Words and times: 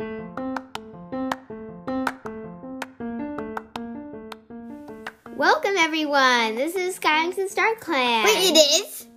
Welcome, 0.00 0.14
everyone. 5.76 6.54
This 6.54 6.76
is 6.76 6.96
Skywings 6.96 7.36
and 7.38 7.50
Star 7.50 7.74
Clan. 7.80 8.24
Wait, 8.24 8.52
it 8.54 8.84
is? 8.84 9.08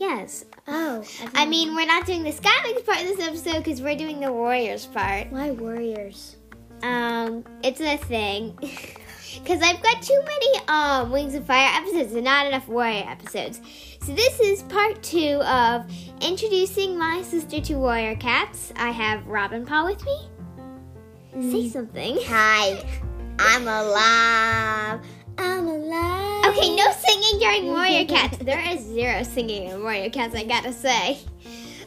Yes. 0.00 0.44
Oh. 0.66 1.04
I 1.36 1.46
mean, 1.46 1.76
we're 1.76 1.86
not 1.86 2.04
doing 2.04 2.24
the 2.24 2.32
Skywings 2.32 2.84
part 2.84 3.00
of 3.00 3.06
this 3.06 3.20
episode 3.20 3.58
because 3.58 3.80
we're 3.80 3.94
doing 3.94 4.18
the 4.18 4.32
Warriors 4.32 4.86
part. 4.86 5.30
why 5.30 5.52
warriors? 5.52 6.34
Um, 6.82 7.44
it's 7.62 7.80
a 7.80 7.96
thing. 7.96 8.58
Because 9.42 9.62
I've 9.62 9.82
got 9.82 10.02
too 10.02 10.20
many 10.24 10.58
um, 10.68 11.10
Wings 11.10 11.34
of 11.34 11.46
Fire 11.46 11.70
episodes 11.74 12.12
and 12.14 12.24
not 12.24 12.46
enough 12.46 12.68
Warrior 12.68 13.04
episodes. 13.08 13.60
So 14.02 14.14
this 14.14 14.40
is 14.40 14.62
part 14.64 15.02
two 15.02 15.40
of 15.42 15.90
introducing 16.20 16.98
my 16.98 17.22
sister 17.22 17.60
to 17.60 17.74
Warrior 17.74 18.16
Cats. 18.16 18.72
I 18.76 18.90
have 18.90 19.26
Robin 19.26 19.64
Paw 19.64 19.86
with 19.86 20.04
me. 20.04 20.28
Say 21.50 21.68
something. 21.68 22.18
Hi. 22.22 22.84
I'm 23.38 23.62
alive. 23.62 25.00
I'm 25.38 25.68
alive. 25.68 26.46
Okay, 26.46 26.74
no 26.74 26.90
singing 26.92 27.38
during 27.38 27.66
Warrior 27.66 28.04
Cats. 28.08 28.38
There 28.38 28.60
is 28.60 28.80
zero 28.80 29.22
singing 29.22 29.68
in 29.68 29.82
Warrior 29.82 30.10
Cats, 30.10 30.34
I 30.34 30.44
gotta 30.44 30.72
say. 30.72 31.18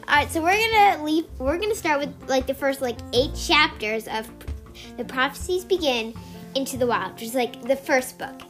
Alright, 0.08 0.30
so 0.30 0.42
we're 0.42 0.56
gonna 0.56 1.04
leave 1.04 1.26
we're 1.38 1.58
gonna 1.58 1.74
start 1.74 2.00
with 2.00 2.14
like 2.28 2.46
the 2.46 2.54
first 2.54 2.80
like 2.80 2.98
eight 3.12 3.34
chapters 3.34 4.08
of 4.08 4.28
the 4.96 5.04
prophecies 5.04 5.64
begin 5.64 6.14
into 6.54 6.76
the 6.76 6.86
wild, 6.86 7.14
which 7.14 7.22
is 7.22 7.34
like 7.34 7.62
the 7.62 7.76
first 7.76 8.18
book. 8.18 8.42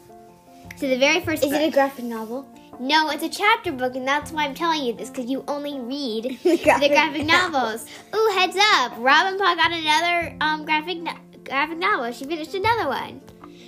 So 0.76 0.88
the 0.88 0.98
very 0.98 1.20
first 1.20 1.44
Is 1.44 1.50
book. 1.50 1.60
it 1.60 1.68
a 1.68 1.70
graphic 1.70 2.04
novel? 2.04 2.46
no, 2.80 3.10
it's 3.10 3.22
a 3.22 3.28
chapter 3.28 3.70
book, 3.70 3.94
and 3.94 4.08
that's 4.08 4.32
why 4.32 4.44
I'm 4.44 4.54
telling 4.54 4.82
you 4.82 4.92
this, 4.94 5.10
because 5.10 5.26
you 5.30 5.44
only 5.46 5.78
read 5.78 6.38
The 6.42 6.56
the 6.56 6.62
graphic 6.64 6.90
graphic 6.90 7.26
novels. 7.26 7.86
Ooh, 8.14 8.32
heads 8.36 8.56
up! 8.74 8.92
Robin 8.98 9.38
Paw 9.38 9.54
got 9.54 9.70
another 9.72 10.36
um 10.40 10.64
graphic 10.64 10.98
no- 10.98 11.14
graphic 11.44 11.78
novel. 11.78 12.10
She 12.12 12.24
finished 12.24 12.54
another 12.54 12.88
one. 12.88 13.20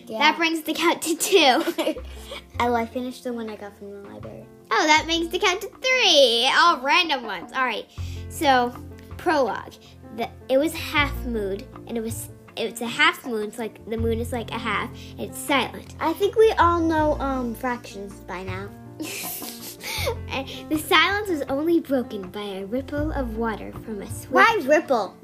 Yeah. 0.07 0.19
That 0.19 0.37
brings 0.37 0.63
the 0.63 0.75
count 0.75 1.01
to 1.03 1.17
two. 1.17 1.95
oh, 2.61 2.75
I 2.75 2.85
finished 2.87 3.25
the 3.25 3.33
one 3.33 3.49
I 3.49 3.57
got 3.57 3.77
from 3.79 3.91
the 3.91 4.09
library. 4.09 4.45
Oh, 4.71 4.87
that 4.87 5.07
makes 5.07 5.29
the 5.29 5.39
count 5.39 5.61
to 5.63 5.69
three. 5.69 6.51
All 6.55 6.81
random 6.81 7.23
ones. 7.25 7.53
All 7.55 7.65
right. 7.65 7.87
So, 8.29 8.75
prologue. 9.17 9.75
The, 10.17 10.29
it 10.49 10.59
was 10.59 10.75
half 10.75 11.15
mood, 11.25 11.65
and 11.87 11.97
it 11.97 12.03
was 12.03 12.29
it's 12.57 12.81
a 12.81 12.87
half 12.87 13.25
moon. 13.27 13.49
It's 13.49 13.59
like 13.59 13.85
the 13.89 13.97
moon 13.97 14.19
is 14.19 14.33
like 14.33 14.51
a 14.51 14.59
half. 14.59 14.91
It's 15.19 15.39
silent. 15.39 15.95
I 16.01 16.13
think 16.15 16.37
we 16.37 16.51
all 16.53 16.81
know 16.81 17.15
um 17.21 17.55
fractions 17.55 18.15
by 18.21 18.43
now. 18.43 18.69
the 18.99 20.79
silence 20.79 21.29
was 21.29 21.43
only 21.49 21.81
broken 21.81 22.29
by 22.31 22.43
a 22.43 22.67
ripple 22.67 23.13
of 23.13 23.37
water 23.37 23.73
from 23.85 24.03
a 24.03 24.07
swift. 24.07 24.31
Why 24.33 24.61
ripple? 24.65 25.17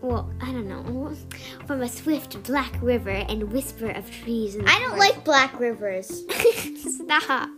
Well, 0.00 0.30
I 0.40 0.52
don't 0.52 0.68
know. 0.68 1.14
From 1.66 1.82
a 1.82 1.88
swift 1.88 2.42
black 2.44 2.72
river 2.82 3.10
and 3.10 3.52
whisper 3.52 3.90
of 3.90 4.10
trees. 4.10 4.54
In 4.54 4.64
the 4.64 4.70
I 4.70 4.78
don't 4.78 4.90
forest. 4.90 5.14
like 5.16 5.24
black 5.24 5.58
rivers. 5.58 6.24
Stop. 6.78 7.48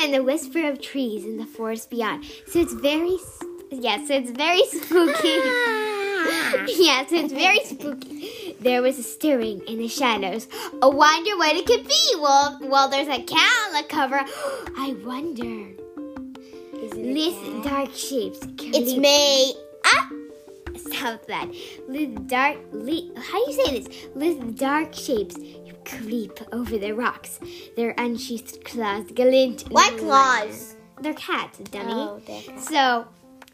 And 0.00 0.12
the 0.14 0.22
whisper 0.22 0.68
of 0.68 0.80
trees 0.80 1.24
in 1.24 1.36
the 1.36 1.46
forest 1.46 1.90
beyond. 1.90 2.24
So 2.46 2.58
it's 2.60 2.72
very, 2.74 3.18
s- 3.72 3.78
yeah, 3.80 4.04
so 4.06 4.14
it's 4.14 4.30
very 4.30 4.62
spooky. 4.66 5.28
yes, 6.82 7.10
so 7.10 7.16
it's 7.16 7.32
very 7.32 7.60
spooky. 7.64 8.56
There 8.60 8.82
was 8.82 8.98
a 8.98 9.02
stirring 9.02 9.60
in 9.68 9.78
the 9.78 9.88
shadows. 9.88 10.48
I 10.82 10.86
wonder 10.86 11.36
what 11.36 11.54
it 11.56 11.66
could 11.66 11.86
be. 11.86 12.14
Well, 12.20 12.58
well, 12.62 12.88
there's 12.88 13.08
a 13.08 13.22
cat 13.22 13.56
on 13.68 13.72
the 13.82 13.88
cover. 13.88 14.20
I 14.76 14.96
wonder. 15.04 15.74
Is 16.82 16.92
it 16.92 16.98
a 16.98 17.12
Little 17.12 17.62
cat? 17.62 17.70
dark 17.72 17.94
shapes. 17.94 18.40
It's 18.58 18.96
me. 18.96 19.54
Ah! 19.84 20.10
Stop 20.76 21.26
that. 21.26 21.48
Little 21.88 22.14
dark. 22.24 22.56
Li- 22.72 23.12
how 23.16 23.44
do 23.44 23.50
you 23.52 23.64
say 23.64 23.80
this? 23.80 24.06
Little 24.14 24.50
dark 24.52 24.94
shapes 24.94 25.36
creep 25.84 26.38
over 26.52 26.76
the 26.78 26.92
rocks. 26.92 27.40
Their 27.76 27.94
unsheathed 27.96 28.64
claws 28.64 29.04
glint. 29.12 29.62
What 29.70 29.96
claws? 29.98 30.74
They're 31.00 31.14
cats, 31.14 31.58
dummy. 31.70 31.92
Oh, 31.92 32.20
they're 32.26 32.42
cats. 32.42 32.68
So, 32.68 33.06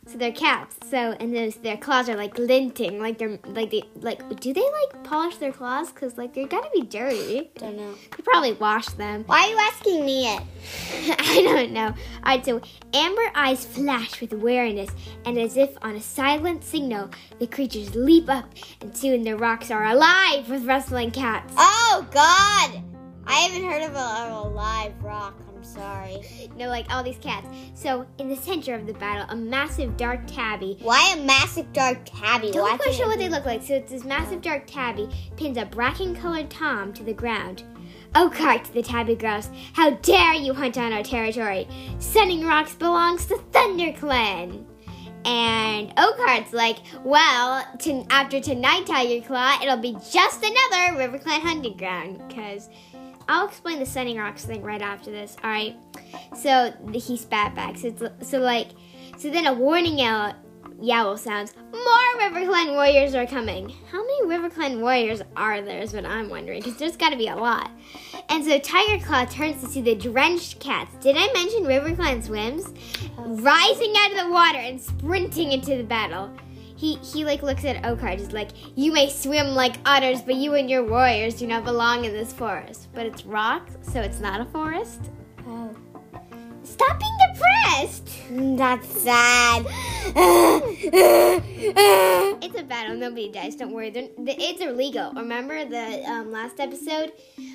so 0.06 0.19
they're 0.19 0.32
cats. 0.32 0.76
So, 0.91 1.12
and 1.12 1.34
those 1.34 1.56
their 1.56 1.76
claws 1.76 2.09
are 2.09 2.16
like 2.16 2.34
glinting, 2.34 3.00
like 3.00 3.19
they're 3.19 3.38
like 3.47 3.70
they 3.70 3.82
like. 3.97 4.41
Do 4.41 4.53
they 4.53 4.60
like 4.60 5.04
polish 5.04 5.37
their 5.37 5.53
claws? 5.53 5.91
Cause 5.92 6.19
like 6.19 6.34
they're 6.34 6.47
gotta 6.47 6.70
be 6.72 6.82
dirty. 6.82 7.50
Don't 7.56 7.76
know. 7.76 7.94
They 8.16 8.22
probably 8.22 8.53
wash 8.53 8.87
them. 8.88 9.25
Why 9.26 9.44
are 9.44 9.50
you 9.50 9.59
asking 9.59 10.04
me 10.04 10.34
it? 10.34 10.42
I 11.19 11.42
don't 11.42 11.72
know. 11.72 11.87
All 11.87 11.94
right, 12.25 12.44
so 12.44 12.60
Amber 12.92 13.31
eyes 13.34 13.65
flash 13.65 14.20
with 14.20 14.32
awareness, 14.32 14.91
and 15.25 15.38
as 15.38 15.56
if 15.56 15.76
on 15.82 15.97
a 15.97 16.00
silent 16.00 16.65
signal, 16.65 17.10
the 17.38 17.47
creatures 17.47 17.94
leap 17.94 18.28
up, 18.28 18.53
and 18.81 18.97
soon 18.97 19.22
the 19.22 19.36
rocks 19.36 19.71
are 19.71 19.84
alive 19.84 20.48
with 20.48 20.65
rustling 20.65 21.10
cats. 21.10 21.54
Oh 21.56 22.06
God! 22.10 22.82
I 23.26 23.34
haven't 23.34 23.69
heard 23.69 23.82
of 23.82 23.94
a, 23.94 23.98
a 23.98 24.48
live 24.48 25.03
rock. 25.03 25.34
Sorry. 25.75 26.51
No, 26.57 26.69
like 26.69 26.87
all 26.93 27.03
these 27.03 27.19
cats. 27.19 27.49
So, 27.75 28.07
in 28.19 28.29
the 28.29 28.37
center 28.37 28.75
of 28.75 28.87
the 28.87 28.95
battle, 28.95 29.27
a 29.29 29.37
massive 29.37 29.97
dark 29.97 30.21
tabby. 30.27 30.79
Why 30.81 31.15
a 31.17 31.23
massive 31.23 31.73
dark 31.73 31.99
tabby? 32.05 32.53
Don't 32.53 32.62
Why 32.62 32.77
quite 32.77 32.85
can't 32.85 32.95
sure 32.95 33.07
it 33.07 33.09
what 33.09 33.19
they 33.19 33.29
look 33.29 33.45
like. 33.45 33.62
So, 33.62 33.75
it's 33.75 33.91
this 33.91 34.05
massive 34.05 34.41
dark 34.41 34.65
tabby 34.67 35.09
pins 35.37 35.59
a 35.59 35.65
bracken 35.65 36.15
colored 36.15 36.51
tom 36.51 36.93
to 36.93 37.03
the 37.03 37.13
ground. 37.13 37.65
Oh, 38.15 38.31
Cart, 38.33 38.65
the 38.73 38.83
tabby 38.83 39.17
grouse. 39.17 39.51
How 39.73 39.91
dare 39.91 40.34
you 40.34 40.55
hunt 40.55 40.79
on 40.79 40.93
our 40.93 41.03
territory? 41.03 41.67
Sunning 41.99 42.47
Rocks 42.47 42.75
belongs 42.75 43.27
to 43.27 43.34
ThunderClan. 43.51 44.65
And 45.25 45.97
Oakheart's 45.97 46.53
like, 46.53 46.79
well, 47.03 47.67
to, 47.81 48.05
after 48.11 48.41
tonight, 48.41 48.87
Tiger 48.87 49.27
Claw, 49.27 49.59
it'll 49.63 49.79
be 49.79 49.97
just 50.13 50.45
another 50.45 50.99
RiverClan 50.99 51.41
hunting 51.41 51.77
ground. 51.77 52.23
Because 52.29 52.69
I'll 53.29 53.47
explain 53.47 53.79
the 53.79 53.87
Sunning 53.87 54.19
Rocks 54.19 54.45
thing 54.45 54.62
right 54.62 54.83
after 54.83 55.11
this. 55.11 55.37
All 55.43 55.51
right. 55.51 55.77
So 56.37 56.73
he 56.93 57.17
spat 57.17 57.55
back. 57.55 57.77
So, 57.77 57.95
so 58.21 58.39
like, 58.39 58.69
so 59.19 59.31
then 59.31 59.47
a 59.47 59.53
warning 59.53 59.99
yell, 59.99 60.35
yowl 60.81 61.17
sounds. 61.17 61.55
More 61.73 62.21
RiverClan 62.21 62.73
warriors 62.73 63.15
are 63.15 63.27
coming. 63.27 63.75
How 63.91 63.99
many 63.99 64.27
RiverClan 64.27 64.81
warriors 64.81 65.23
are 65.37 65.63
there? 65.63 65.81
Is 65.81 65.93
what 65.93 66.05
I'm 66.05 66.29
wondering. 66.29 66.61
Because 66.61 66.77
there's 66.77 66.97
got 66.97 67.11
to 67.11 67.17
be 67.17 67.29
a 67.29 67.37
lot. 67.37 67.71
And 68.29 68.45
so 68.45 68.59
Tiger 68.59 69.05
Claw 69.05 69.25
turns 69.27 69.61
to 69.63 69.69
see 69.69 69.81
the 69.81 69.95
drenched 69.95 70.61
cats. 70.61 70.95
Did 71.03 71.17
I 71.19 71.33
mention 71.33 71.65
RiverClan 71.65 72.25
swims? 72.25 72.73
Rising 73.19 73.95
out 73.97 74.13
of 74.13 74.19
the 74.19 74.31
water 74.31 74.59
and 74.59 74.81
sprinting 74.81 75.53
into 75.53 75.77
the 75.77 75.84
battle. 75.84 76.31
He 76.84 76.97
he 76.97 77.25
like 77.25 77.43
looks 77.43 77.65
at 77.65 77.83
Oakheart. 77.83 78.19
just 78.19 78.34
like, 78.34 78.50
"You 78.77 78.93
may 78.93 79.09
swim 79.09 79.55
like 79.55 79.77
otters, 79.87 80.21
but 80.21 80.34
you 80.34 80.53
and 80.53 80.69
your 80.69 80.84
warriors 80.84 81.33
do 81.33 81.47
not 81.47 81.65
belong 81.65 82.05
in 82.05 82.12
this 82.12 82.31
forest. 82.31 82.89
But 82.93 83.06
it's 83.06 83.25
rock, 83.25 83.71
so 83.81 84.03
it's 84.03 84.21
not 84.21 84.43
a 84.43 84.45
forest." 84.45 85.00
Oh. 85.47 85.75
Stop 86.62 87.00
being 87.00 87.19
depressed. 87.33 88.11
That's 88.59 89.03
sad. 89.03 89.67
It's 92.45 92.61
a 92.61 92.62
battle. 92.62 92.95
Nobody 92.97 93.31
dies. 93.31 93.56
Don't 93.56 93.72
worry. 93.72 93.89
They're, 93.89 94.09
the 94.19 94.34
it's 94.39 94.61
illegal. 94.61 95.11
Remember 95.15 95.65
the 95.65 96.05
um, 96.06 96.31
last 96.31 96.61
episode 96.61 97.12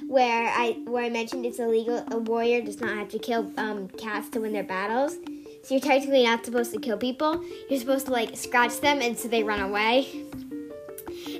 where 0.07 0.49
I 0.49 0.81
where 0.85 1.03
I 1.03 1.09
mentioned 1.09 1.45
it's 1.45 1.59
illegal. 1.59 2.03
A 2.09 2.17
warrior 2.17 2.61
does 2.61 2.81
not 2.81 2.97
have 2.97 3.09
to 3.09 3.19
kill 3.19 3.51
um, 3.57 3.89
cats 3.89 4.29
to 4.29 4.41
win 4.41 4.53
their 4.53 4.63
battles. 4.63 5.17
So 5.69 5.75
you're 5.75 5.81
technically 5.83 6.23
not 6.23 6.43
supposed 6.43 6.73
to 6.73 6.79
kill 6.79 6.97
people. 6.97 7.43
You're 7.69 7.79
supposed 7.79 8.07
to 8.07 8.11
like 8.11 8.35
scratch 8.35 8.79
them, 8.79 9.01
and 9.03 9.15
so 9.15 9.27
they 9.27 9.43
run 9.43 9.59
away. 9.59 10.07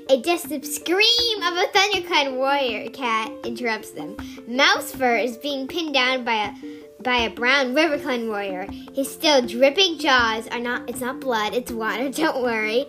A 0.08 0.20
distant 0.22 0.64
scream 0.64 1.42
of 1.42 1.54
a 1.54 1.66
ThunderClan 1.74 2.36
warrior 2.36 2.88
cat 2.90 3.32
interrupts 3.44 3.90
them. 3.90 4.14
Mousefur 4.48 5.20
is 5.24 5.36
being 5.36 5.66
pinned 5.66 5.94
down 5.94 6.22
by 6.22 6.34
a 6.46 7.02
by 7.02 7.16
a 7.22 7.30
brown 7.30 7.74
RiverClan 7.74 8.28
warrior. 8.28 8.68
His 8.94 9.10
still 9.12 9.44
dripping 9.44 9.98
jaws 9.98 10.46
are 10.46 10.60
not 10.60 10.88
it's 10.88 11.00
not 11.00 11.18
blood, 11.18 11.52
it's 11.52 11.72
water, 11.72 12.08
don't 12.22 12.40
worry. 12.40 12.86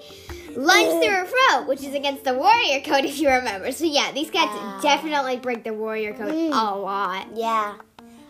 Lunge 0.55 1.03
through 1.03 1.15
her 1.15 1.25
throat, 1.25 1.67
which 1.67 1.81
is 1.83 1.95
against 1.95 2.23
the 2.23 2.35
warrior 2.35 2.81
code 2.81 3.05
if 3.11 3.19
you 3.19 3.29
remember. 3.31 3.71
So 3.71 3.85
yeah, 3.85 4.11
these 4.11 4.29
cats 4.29 4.51
Ah. 4.53 4.79
definitely 4.83 5.37
break 5.37 5.63
the 5.63 5.73
warrior 5.73 6.13
code 6.13 6.33
Mm. 6.35 6.49
a 6.51 6.77
lot. 6.77 7.25
yeah. 7.33 7.73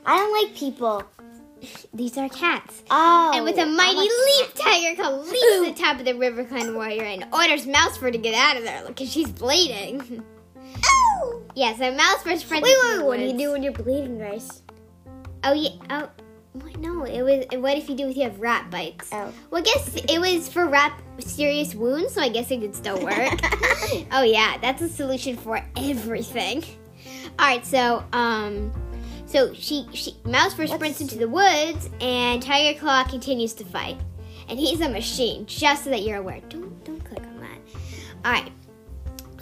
I 0.05 0.17
don't 0.17 0.33
like 0.47 0.55
people. 0.55 1.03
These 1.93 2.17
are 2.17 2.29
cats. 2.29 2.83
Oh. 2.89 3.31
and 3.35 3.43
with 3.45 3.57
a 3.57 3.65
mighty 3.65 3.95
like- 3.97 4.09
leap, 4.09 4.53
Tiger 4.55 4.95
Claw 5.01 5.09
leaps 5.17 5.41
to 5.41 5.65
the 5.65 5.73
top 5.73 5.99
of 5.99 6.05
the 6.05 6.13
RiverClan 6.13 6.73
warrior 6.73 7.03
and 7.03 7.25
orders 7.33 7.65
Mousefur 7.65 8.11
to 8.11 8.17
get 8.17 8.33
out 8.33 8.57
of 8.57 8.63
there 8.63 8.83
because 8.87 9.11
she's 9.11 9.29
bleeding. 9.29 10.23
Oh. 10.83 11.41
yeah, 11.55 11.75
so 11.75 11.95
Mousefur 11.95 12.37
sprints 12.37 12.67
Wait, 12.67 12.91
into 12.93 13.01
wait, 13.01 13.05
what 13.05 13.17
do 13.17 13.25
you 13.25 13.37
do 13.37 13.51
when 13.51 13.63
you're 13.63 13.73
bleeding, 13.73 14.17
Grace? 14.17 14.63
Oh 15.43 15.53
yeah. 15.53 15.69
Oh, 15.89 16.09
what? 16.53 16.77
no. 16.79 17.03
It 17.03 17.21
was. 17.21 17.45
What 17.61 17.77
if 17.77 17.89
you 17.89 17.95
do 17.95 18.07
if 18.09 18.15
you 18.17 18.23
have 18.23 18.39
rat 18.39 18.69
bites? 18.69 19.09
Oh. 19.11 19.31
Well, 19.49 19.61
I 19.61 19.65
guess 19.65 19.95
it 19.95 20.19
was 20.19 20.47
for 20.49 20.67
rat 20.67 20.99
serious 21.19 21.75
wounds, 21.75 22.13
so 22.13 22.21
I 22.21 22.29
guess 22.29 22.51
it 22.51 22.61
could 22.61 22.75
still 22.75 23.01
work. 23.03 23.39
oh 24.11 24.23
yeah, 24.23 24.57
that's 24.61 24.81
a 24.81 24.89
solution 24.89 25.37
for 25.37 25.63
everything. 25.75 26.63
All 27.39 27.47
right, 27.47 27.65
so 27.65 28.03
um, 28.13 28.71
so 29.31 29.53
she 29.53 29.87
she 29.93 30.11
Mousefur 30.23 30.67
sprints 30.67 31.01
into 31.01 31.17
the 31.17 31.29
woods, 31.29 31.89
and 32.01 32.41
Tiger 32.41 32.77
Claw 32.79 33.03
continues 33.03 33.53
to 33.53 33.65
fight, 33.65 33.97
and 34.49 34.59
he's 34.59 34.81
a 34.81 34.89
machine. 34.89 35.45
Just 35.45 35.85
so 35.85 35.89
that 35.89 36.01
you're 36.01 36.17
aware. 36.17 36.41
Don't 36.49 36.83
don't 36.83 37.03
click 37.03 37.21
on 37.21 37.39
that. 37.39 38.25
Alright. 38.25 38.51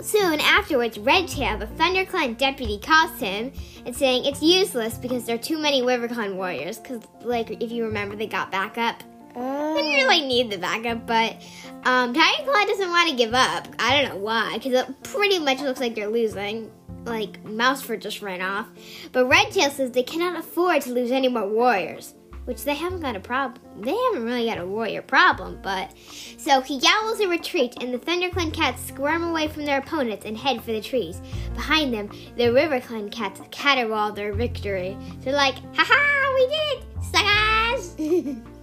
Soon 0.01 0.39
afterwards, 0.39 0.97
Redtail, 0.97 1.57
the 1.57 1.65
ThunderClan 1.65 2.37
deputy, 2.37 2.79
calls 2.79 3.19
him 3.19 3.51
and 3.85 3.93
saying 3.93 4.23
it's 4.23 4.41
useless 4.41 4.97
because 4.97 5.25
there 5.25 5.35
are 5.35 5.39
too 5.39 5.57
many 5.57 5.81
RiverClan 5.81 6.35
warriors. 6.35 6.77
Because, 6.77 7.01
like, 7.21 7.61
if 7.61 7.69
you 7.69 7.83
remember, 7.83 8.15
they 8.15 8.25
got 8.25 8.49
backup. 8.49 9.03
They 9.35 9.41
didn't 9.81 10.07
really 10.07 10.25
need 10.25 10.51
the 10.51 10.57
backup, 10.57 11.05
but 11.05 11.35
um, 11.83 12.13
Tiger 12.13 12.43
Claw 12.43 12.65
doesn't 12.65 12.89
want 12.89 13.09
to 13.09 13.15
give 13.15 13.33
up. 13.33 13.67
I 13.77 14.01
don't 14.01 14.09
know 14.09 14.17
why, 14.17 14.53
because 14.53 14.73
it 14.73 15.03
pretty 15.03 15.39
much 15.39 15.59
looks 15.59 15.81
like 15.81 15.95
they're 15.95 16.07
losing. 16.07 16.71
Like, 17.09 17.43
Mousefur 17.43 17.99
just 17.99 18.21
ran 18.21 18.41
off. 18.41 18.67
But 19.11 19.25
Redtail 19.25 19.71
says 19.71 19.91
they 19.91 20.03
cannot 20.03 20.39
afford 20.39 20.83
to 20.83 20.93
lose 20.93 21.11
any 21.11 21.27
more 21.27 21.47
warriors, 21.47 22.13
which 22.45 22.63
they 22.63 22.75
haven't 22.75 23.01
got 23.01 23.15
a 23.15 23.19
problem. 23.19 23.61
They 23.81 23.95
haven't 23.95 24.25
really 24.25 24.45
got 24.45 24.59
a 24.59 24.65
warrior 24.65 25.01
problem, 25.01 25.59
but. 25.61 25.93
So 26.37 26.61
he 26.61 26.77
yowls 26.77 27.19
a 27.19 27.27
retreat, 27.27 27.75
and 27.81 27.93
the 27.93 27.99
ThunderClan 27.99 28.53
cats 28.53 28.85
squirm 28.85 29.23
away 29.23 29.47
from 29.47 29.65
their 29.65 29.79
opponents 29.79 30.25
and 30.25 30.37
head 30.37 30.61
for 30.61 30.71
the 30.71 30.81
trees. 30.81 31.21
Behind 31.55 31.93
them, 31.93 32.09
the 32.37 32.43
RiverClan 32.45 33.11
cats 33.11 33.41
caterwaul 33.51 34.15
their 34.15 34.33
victory. 34.33 34.97
They're 35.21 35.33
like, 35.33 35.55
ha 35.75 35.85
ha, 35.87 36.33
we 36.35 36.47
did 36.47 36.77
it, 36.77 38.35
suckers! 38.35 38.45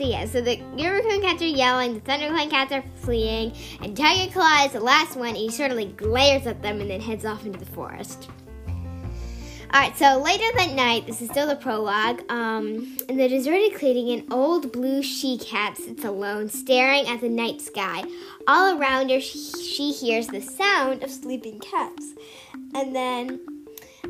So 0.00 0.06
yeah, 0.06 0.24
so 0.24 0.40
the 0.40 0.56
Riverclan 0.56 1.20
cats 1.20 1.42
are 1.42 1.44
yelling, 1.44 1.92
the 1.92 2.00
ThunderClan 2.00 2.48
cats 2.48 2.72
are 2.72 2.82
fleeing, 2.94 3.52
and 3.82 3.94
Tiger 3.94 4.32
Claw 4.32 4.64
is 4.64 4.72
the 4.72 4.80
last 4.80 5.14
one, 5.14 5.34
he 5.34 5.50
sort 5.50 5.72
of 5.72 5.76
like 5.76 5.94
glares 5.94 6.46
at 6.46 6.62
them 6.62 6.80
and 6.80 6.88
then 6.88 7.02
heads 7.02 7.26
off 7.26 7.44
into 7.44 7.58
the 7.58 7.66
forest. 7.66 8.30
Alright, 9.74 9.98
so 9.98 10.18
later 10.24 10.46
that 10.56 10.72
night, 10.72 11.06
this 11.06 11.20
is 11.20 11.28
still 11.28 11.46
the 11.46 11.54
prologue, 11.54 12.22
um, 12.30 12.96
in 13.10 13.18
the 13.18 13.28
deserted 13.28 13.78
clearing, 13.78 14.08
an 14.12 14.24
old 14.30 14.72
blue 14.72 15.02
she-cat 15.02 15.76
sits 15.76 16.02
alone, 16.02 16.48
staring 16.48 17.06
at 17.06 17.20
the 17.20 17.28
night 17.28 17.60
sky. 17.60 18.02
All 18.48 18.80
around 18.80 19.10
her, 19.10 19.20
she, 19.20 19.38
she 19.38 19.92
hears 19.92 20.28
the 20.28 20.40
sound 20.40 21.04
of 21.04 21.10
sleeping 21.10 21.60
cats. 21.60 22.14
And 22.74 22.96
then 22.96 23.38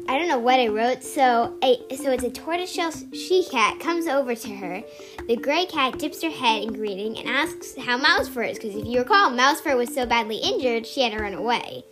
I 0.09 0.19
don't 0.19 0.29
know 0.29 0.39
what 0.39 0.59
I 0.59 0.69
wrote. 0.69 1.03
So, 1.03 1.57
a, 1.63 1.97
so 1.97 2.11
it's 2.11 2.25
a 2.25 2.31
tortoiseshell 2.31 2.93
she 3.13 3.45
cat 3.51 3.79
comes 3.81 4.07
over 4.07 4.35
to 4.35 4.57
her. 4.57 4.83
The 5.31 5.37
gray 5.37 5.65
cat 5.65 5.97
dips 5.97 6.25
her 6.25 6.29
head 6.29 6.65
in 6.65 6.73
greeting 6.73 7.17
and 7.17 7.29
asks 7.29 7.77
how 7.77 7.97
Mousefur 7.97 8.51
is, 8.51 8.59
because 8.59 8.75
if 8.75 8.85
you 8.85 8.99
recall, 8.99 9.31
Mousefur 9.31 9.77
was 9.77 9.95
so 9.95 10.05
badly 10.05 10.39
injured 10.39 10.85
she 10.85 11.03
had 11.03 11.13
to 11.13 11.23
run 11.23 11.35
away. 11.35 11.85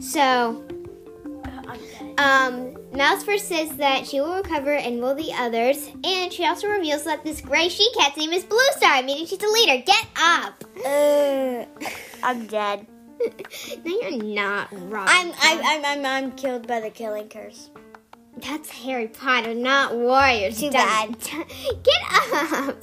So, 0.00 0.64
um, 2.16 2.74
Mousefur 2.94 3.38
says 3.38 3.76
that 3.76 4.06
she 4.06 4.22
will 4.22 4.36
recover 4.36 4.72
and 4.72 5.02
will 5.02 5.14
the 5.14 5.34
others, 5.34 5.90
and 6.02 6.32
she 6.32 6.46
also 6.46 6.68
reveals 6.68 7.04
that 7.04 7.22
this 7.24 7.42
gray 7.42 7.68
she 7.68 7.86
cat's 7.92 8.16
name 8.16 8.32
is 8.32 8.44
Blue 8.44 8.58
Star, 8.70 9.02
meaning 9.02 9.26
she's 9.26 9.42
a 9.42 9.48
leader. 9.48 9.84
Get 9.84 10.06
up! 10.18 10.64
Uh, 10.82 11.66
I'm 12.22 12.46
dead. 12.46 12.86
no, 13.84 14.00
you're 14.00 14.24
not 14.24 14.72
wrong. 14.90 15.04
I'm, 15.10 15.30
I'm, 15.42 15.60
I'm, 15.62 15.84
I'm, 15.84 16.06
I'm 16.06 16.32
killed 16.32 16.66
by 16.66 16.80
the 16.80 16.88
killing 16.88 17.28
curse. 17.28 17.68
That's 18.38 18.68
Harry 18.70 19.08
Potter, 19.08 19.54
not 19.54 19.94
Warriors. 19.96 20.60
Too 20.60 20.70
Dumb- 20.70 21.16
Get 21.82 22.02
up! 22.34 22.76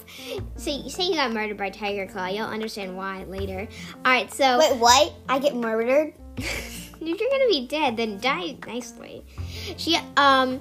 So 0.56 0.70
you 0.70 0.90
say 0.90 1.04
you 1.04 1.14
got 1.14 1.32
murdered 1.32 1.56
by 1.56 1.70
Tiger 1.70 2.06
Claw. 2.06 2.26
You'll 2.26 2.46
understand 2.46 2.96
why 2.96 3.22
later. 3.24 3.68
All 4.04 4.12
right, 4.12 4.32
so 4.32 4.58
Wait, 4.58 4.76
what? 4.80 5.12
I 5.28 5.38
get 5.38 5.54
murdered? 5.54 6.12
if 6.36 6.90
you're 7.00 7.14
gonna 7.30 7.48
be 7.48 7.66
dead, 7.68 7.96
then 7.96 8.18
die 8.18 8.56
nicely. 8.66 9.24
She 9.76 9.96
um, 10.16 10.60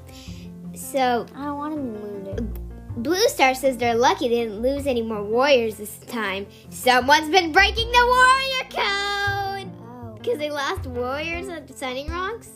so 0.75 1.25
I 1.35 1.45
don't 1.45 1.57
want 1.57 1.75
to 1.75 1.81
be 1.81 1.89
wounded. 1.89 2.59
Blue 3.03 3.27
Star 3.29 3.55
says 3.55 3.77
they're 3.77 3.95
lucky 3.95 4.29
they 4.29 4.43
didn't 4.43 4.61
lose 4.61 4.85
any 4.85 5.01
more 5.01 5.23
warriors 5.23 5.77
this 5.77 5.97
time. 6.07 6.45
Someone's 6.69 7.29
been 7.31 7.51
breaking 7.51 7.91
the 7.91 8.05
warrior 8.05 8.69
code 8.69 9.71
Oh. 9.81 10.15
because 10.19 10.37
they 10.37 10.51
lost 10.51 10.85
warriors 10.85 11.47
at 11.49 11.67
the 11.67 11.73
Sunning 11.73 12.07
Rocks. 12.11 12.49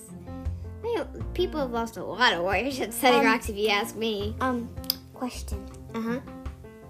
They, 0.96 1.22
people 1.34 1.60
have 1.60 1.72
lost 1.72 1.98
a 1.98 2.04
lot 2.04 2.34
of 2.34 2.42
warriors 2.44 2.80
at 2.82 2.94
Setting 2.94 3.22
Um, 3.22 3.26
Rocks, 3.26 3.50
if 3.50 3.56
you 3.58 3.70
ask 3.70 3.96
me. 3.96 4.36
Um, 4.42 4.70
question. 5.14 5.64
Uh 5.94 6.02
huh. 6.02 6.20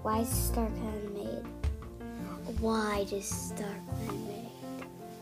Why 0.02 0.20
is 0.20 0.28
StarClan 0.28 1.12
made? 1.14 1.44
Why 2.60 3.04
does 3.08 3.52
StarClan 3.52 4.26
made? 4.26 4.34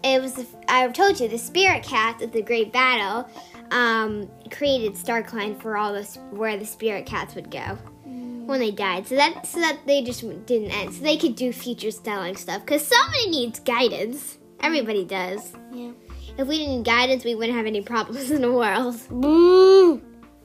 it 0.04 0.22
was 0.22 0.34
the, 0.34 0.46
I 0.68 0.86
told 0.88 1.18
you 1.18 1.26
the 1.26 1.38
spirit 1.38 1.82
cats 1.82 2.22
at 2.22 2.32
the 2.32 2.40
great 2.42 2.72
battle 2.72 3.28
um, 3.72 4.28
created 4.52 4.92
StarClan 4.94 5.60
for 5.60 5.76
all 5.76 5.92
this 5.92 6.16
where 6.30 6.56
the 6.56 6.64
spirit 6.66 7.06
cats 7.06 7.34
would 7.34 7.50
go 7.50 7.76
when 8.04 8.60
they 8.60 8.70
died. 8.70 9.06
So 9.08 9.16
that 9.16 9.44
so 9.46 9.58
that 9.60 9.78
they 9.86 10.02
just 10.02 10.20
didn't 10.46 10.70
end. 10.70 10.94
So 10.94 11.02
they 11.02 11.16
could 11.16 11.34
do 11.34 11.52
future 11.52 11.90
styling 11.90 12.36
stuff 12.36 12.60
because 12.64 12.86
somebody 12.86 13.30
needs 13.30 13.58
guidance. 13.58 14.38
Everybody 14.60 15.04
does. 15.04 15.52
Yeah. 15.72 15.90
If 16.38 16.46
we 16.46 16.58
didn't 16.58 16.76
need 16.76 16.84
guidance, 16.84 17.24
we 17.24 17.34
wouldn't 17.34 17.56
have 17.56 17.66
any 17.66 17.80
problems 17.80 18.30
in 18.36 18.42
the 18.42 18.52
world. 18.52 18.96
Boo! 19.10 20.02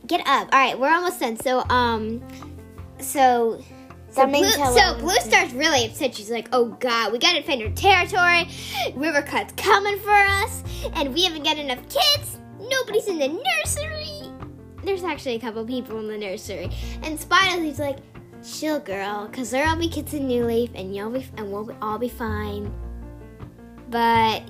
Get 0.08 0.22
up. 0.22 0.50
All 0.52 0.60
right, 0.60 0.80
we're 0.80 0.92
almost 0.92 1.20
done. 1.20 1.38
So 1.38 1.64
um, 1.70 2.24
so. 3.00 3.62
So 4.10 4.28
Blue, 4.28 4.50
so. 4.50 4.98
Blue 5.00 5.16
Star's 5.22 5.54
really 5.54 5.86
upset. 5.86 6.16
She's 6.16 6.30
like, 6.30 6.50
"Oh 6.52 6.66
God, 6.82 7.14
we 7.14 7.18
gotta 7.18 7.40
defend 7.40 7.62
our 7.64 7.70
territory. 7.70 8.50
River 8.94 9.22
Cut's 9.22 9.54
coming 9.54 9.98
for 10.00 10.12
us, 10.12 10.64
and 10.96 11.14
we 11.14 11.24
haven't 11.24 11.44
got 11.44 11.58
enough 11.58 11.80
kids. 11.84 12.38
Nobody's 12.60 13.08
in 13.08 13.20
the 13.20 13.30
nursery. 13.30 14.30
There's 14.84 15.06
actually 15.06 15.36
a 15.36 15.40
couple 15.40 15.66
people 15.66 15.98
in 16.00 16.10
the 16.10 16.18
nursery, 16.18 16.70
and 17.04 17.18
Spiderleaf's 17.18 17.80
like, 17.80 18.00
"Chill, 18.44 18.82
girl, 18.82 19.30
cause 19.32 19.50
there'll 19.50 19.78
be 19.78 19.88
kids 19.88 20.14
in 20.14 20.28
New 20.28 20.44
Leaf, 20.44 20.72
and 20.76 20.94
you'll 20.94 21.12
be, 21.12 21.26
and 21.38 21.50
we'll 21.50 21.74
all 21.82 21.98
be 21.98 22.10
fine." 22.10 22.70
But 23.92 24.50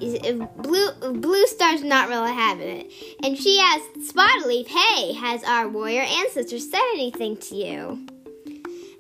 Blue 0.62 0.92
Blue 1.14 1.48
Star's 1.48 1.84
not 1.84 2.10
really 2.10 2.32
having 2.32 2.82
it, 2.82 2.92
and 3.24 3.36
she 3.36 3.60
asks 3.60 4.14
Spiderleaf, 4.14 4.68
"Hey, 4.68 5.14
has 5.14 5.44
our 5.44 5.68
warrior 5.68 6.04
ancestor 6.04 6.60
said 6.60 6.84
anything 6.94 7.38
to 7.38 7.56
you?" 7.56 8.08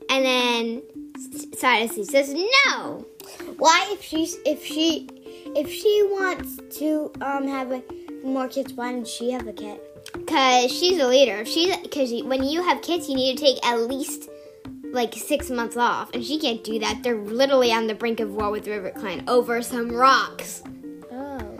And 0.10 0.26
then 0.26 0.82
Spiderleaf 1.20 2.06
says, 2.08 2.34
"No." 2.34 3.06
Why, 3.58 3.88
if 3.92 4.02
she's 4.02 4.38
if 4.44 4.66
she 4.66 5.08
if 5.56 5.72
she 5.72 6.08
wants 6.10 6.58
to 6.80 7.12
um 7.22 7.48
have 7.48 7.72
a, 7.72 7.84
more 8.24 8.48
kids, 8.48 8.74
why 8.74 8.94
didn't 8.94 9.10
she 9.10 9.30
have 9.32 9.48
a 9.48 9.54
kid? 9.54 9.80
Cause 10.26 10.72
she's 10.72 10.98
a 10.98 11.08
leader. 11.08 11.46
She's 11.46 11.78
because 11.78 12.12
when 12.24 12.44
you 12.44 12.64
have 12.64 12.82
kids, 12.82 13.08
you 13.08 13.16
need 13.16 13.38
to 13.38 13.44
take 13.44 13.64
at 13.64 13.80
least 13.82 14.31
like 14.92 15.14
six 15.16 15.50
months 15.50 15.78
off, 15.78 16.14
and 16.14 16.24
she 16.24 16.40
can't 16.40 16.64
do 16.64 16.80
that. 16.80 17.02
They're 17.04 17.18
literally 17.18 17.72
on 17.72 17.88
the 17.88 17.96
brink 17.96 18.20
of 18.20 18.34
war 18.34 18.52
with 18.52 18.68
River 18.68 18.92
Clan 18.92 19.24
over 19.28 19.62
some 19.62 19.92
rocks. 19.92 20.64
Oh. 21.12 21.60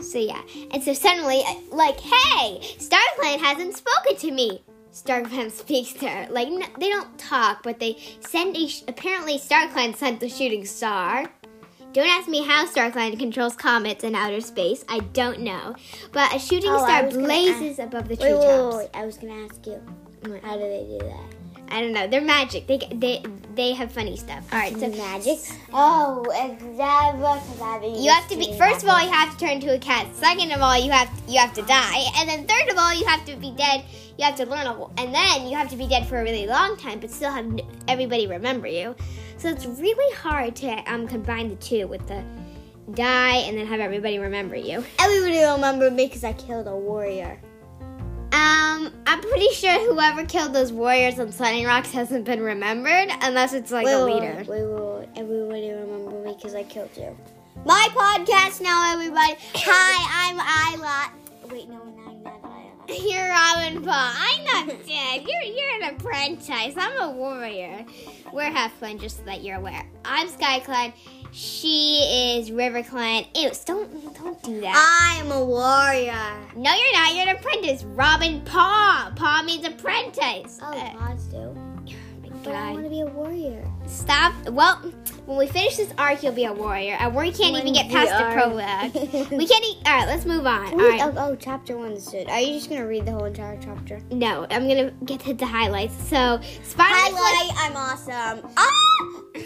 So 0.00 0.18
yeah, 0.18 0.42
and 0.70 0.82
so 0.82 0.92
suddenly, 0.92 1.42
uh, 1.46 1.54
like, 1.70 1.98
hey, 2.00 2.60
StarClan 2.78 3.38
hasn't 3.40 3.76
spoken 3.76 4.16
to 4.16 4.30
me. 4.30 4.62
StarClan 4.92 5.50
speaks 5.62 5.92
to 5.94 6.08
her. 6.08 6.30
Like 6.30 6.48
n- 6.48 6.62
they 6.78 6.90
don't 6.90 7.18
talk, 7.18 7.62
but 7.62 7.80
they 7.80 7.96
send 8.20 8.56
a. 8.56 8.68
Sh- 8.68 8.82
apparently, 8.88 9.38
StarClan 9.38 9.96
sent 9.96 10.20
the 10.20 10.28
shooting 10.28 10.64
star. 10.64 11.26
Don't 11.92 12.08
ask 12.08 12.28
me 12.28 12.44
how 12.44 12.66
StarClan 12.66 13.18
controls 13.18 13.56
comets 13.56 14.04
in 14.04 14.14
outer 14.14 14.42
space. 14.42 14.84
I 14.86 14.98
don't 15.14 15.40
know, 15.40 15.74
but 16.12 16.34
a 16.34 16.38
shooting 16.38 16.70
Oh, 16.70 16.84
star 16.84 17.08
blazes 17.08 17.78
above 17.78 18.08
the 18.08 18.16
Wait, 18.16 18.34
wait, 18.34 18.38
wait, 18.38 18.76
wait. 18.76 18.90
I 18.92 19.06
was 19.06 19.16
gonna 19.16 19.44
ask 19.46 19.66
you. 19.66 19.80
What? 20.26 20.44
How 20.44 20.56
do 20.56 20.60
they 20.60 20.98
do 20.98 21.06
that? 21.06 21.35
I 21.70 21.80
don't 21.80 21.92
know. 21.92 22.06
They're 22.06 22.20
magic. 22.20 22.66
They 22.66 22.78
they 22.78 23.22
they 23.54 23.72
have 23.72 23.90
funny 23.90 24.16
stuff. 24.16 24.46
All 24.52 24.58
right, 24.58 24.76
so 24.78 24.88
magic. 24.88 25.38
Oh, 25.72 26.24
exactly. 26.30 28.02
you 28.02 28.10
have 28.10 28.28
to 28.28 28.36
be. 28.36 28.56
First 28.56 28.82
of 28.82 28.88
all, 28.88 29.02
you 29.02 29.10
have 29.10 29.36
to 29.36 29.44
turn 29.44 29.54
into 29.56 29.74
a 29.74 29.78
cat. 29.78 30.06
Second 30.14 30.52
of 30.52 30.60
all, 30.60 30.78
you 30.78 30.90
have 30.90 31.10
you 31.28 31.38
have 31.38 31.54
to 31.54 31.62
die, 31.62 32.04
and 32.16 32.28
then 32.28 32.46
third 32.46 32.70
of 32.70 32.78
all, 32.78 32.94
you 32.94 33.04
have 33.06 33.24
to 33.26 33.36
be 33.36 33.50
dead. 33.52 33.84
You 34.18 34.24
have 34.24 34.36
to 34.36 34.46
learn 34.46 34.66
a, 34.66 34.84
and 34.98 35.14
then 35.14 35.46
you 35.46 35.56
have 35.56 35.68
to 35.70 35.76
be 35.76 35.86
dead 35.86 36.06
for 36.06 36.20
a 36.20 36.22
really 36.22 36.46
long 36.46 36.76
time, 36.76 37.00
but 37.00 37.10
still 37.10 37.30
have 37.30 37.60
everybody 37.88 38.26
remember 38.26 38.66
you. 38.66 38.94
So 39.38 39.48
it's 39.48 39.66
really 39.66 40.14
hard 40.16 40.56
to 40.56 40.92
um 40.92 41.06
combine 41.06 41.48
the 41.48 41.56
two 41.56 41.86
with 41.86 42.06
the 42.06 42.24
die 42.94 43.36
and 43.38 43.58
then 43.58 43.66
have 43.66 43.80
everybody 43.80 44.18
remember 44.18 44.56
you. 44.56 44.84
Everybody 44.98 45.38
remember 45.44 45.90
me 45.90 46.06
because 46.06 46.24
I 46.24 46.32
killed 46.32 46.68
a 46.68 46.76
warrior. 46.76 47.40
Um, 48.32 48.92
I'm 49.06 49.20
pretty 49.20 49.48
sure 49.50 49.72
whoever 49.92 50.24
killed 50.24 50.52
those 50.52 50.72
warriors 50.72 51.18
on 51.18 51.32
Sunning 51.32 51.64
Rocks 51.64 51.92
hasn't 51.92 52.24
been 52.24 52.40
remembered 52.40 53.08
unless 53.22 53.52
it's 53.52 53.70
like 53.70 53.86
wait, 53.86 53.92
a 53.94 54.04
leader. 54.04 54.44
Wait, 54.46 54.48
wait, 54.48 54.68
wait. 54.68 55.08
Everybody 55.16 55.70
remember 55.70 56.22
me 56.24 56.34
because 56.34 56.54
I 56.54 56.64
killed 56.64 56.90
you. 56.96 57.16
My 57.64 57.88
podcast 57.92 58.60
now, 58.60 58.92
everybody. 58.92 59.36
Hi, 59.54 60.30
I'm 60.30 60.74
Isla. 60.78 61.12
Wait, 61.50 61.68
no, 61.68 61.76
no, 61.84 62.02
I'm 62.08 62.22
not 62.22 62.40
Isla. 62.44 63.00
You're 63.08 63.28
Robin 63.28 63.82
Paw. 63.82 64.16
I'm 64.18 64.44
not 64.44 64.66
dead. 64.86 65.26
You're 65.26 65.42
you're 65.42 65.82
an 65.82 65.94
apprentice. 65.94 66.74
I'm 66.76 67.00
a 67.00 67.10
warrior. 67.10 67.84
We're 68.32 68.50
half 68.50 68.72
fun, 68.74 68.98
just 68.98 69.18
so 69.18 69.22
that 69.24 69.42
you're 69.42 69.56
aware. 69.56 69.84
I'm 70.04 70.28
SkyClan. 70.28 70.92
She 71.36 71.98
is 72.38 72.48
RiverClan. 72.50 73.26
Ew, 73.36 73.50
don't 73.66 74.14
don't 74.14 74.42
do 74.42 74.58
that. 74.62 75.20
I'm 75.20 75.30
a 75.30 75.44
warrior. 75.44 76.14
no, 76.56 76.74
you're 76.74 76.92
not. 76.94 77.14
You're 77.14 77.28
an 77.28 77.36
apprentice. 77.36 77.84
Robin 77.84 78.40
Paw. 78.40 79.12
Paw 79.14 79.42
means 79.44 79.66
apprentice. 79.66 80.58
Oh, 80.62 80.72
Uh, 80.72 80.94
pause 80.94 81.24
do. 81.24 81.36
oh 81.36 82.30
But 82.42 82.54
I 82.54 82.72
want 82.72 82.84
to 82.84 82.88
be 82.90 83.00
a 83.02 83.06
warrior. 83.06 83.70
Stop. 83.86 84.32
Well, 84.48 84.76
when 85.26 85.36
we 85.36 85.46
finish 85.46 85.76
this 85.76 85.92
arc, 85.98 86.22
you'll 86.22 86.32
be 86.32 86.46
a 86.46 86.54
warrior. 86.54 86.94
And 86.98 87.14
we 87.14 87.30
can't 87.32 87.54
even 87.54 87.74
get 87.74 87.90
past 87.90 88.12
the 88.16 88.32
prologue. 88.32 88.94
we 89.30 89.46
can't. 89.46 89.62
E- 89.62 89.82
all 89.84 89.92
right, 89.94 90.06
let's 90.08 90.24
move 90.24 90.46
on. 90.46 90.68
All 90.72 90.78
right. 90.88 91.02
oh, 91.02 91.12
oh, 91.18 91.36
chapter 91.36 91.76
one 91.76 91.92
is 91.92 92.08
good. 92.08 92.30
Are 92.30 92.40
you 92.40 92.54
just 92.54 92.70
gonna 92.70 92.86
read 92.86 93.04
the 93.04 93.12
whole 93.12 93.26
entire 93.26 93.58
chapter? 93.62 94.00
No, 94.10 94.46
I'm 94.50 94.66
gonna 94.66 94.90
get 95.04 95.20
to 95.20 95.34
the 95.34 95.44
highlights. 95.44 95.96
So, 96.08 96.40
Spider 96.64 96.94
Highlight, 96.94 97.52
I'm 97.58 97.76
awesome. 97.76 98.50
Ah! 98.56 98.85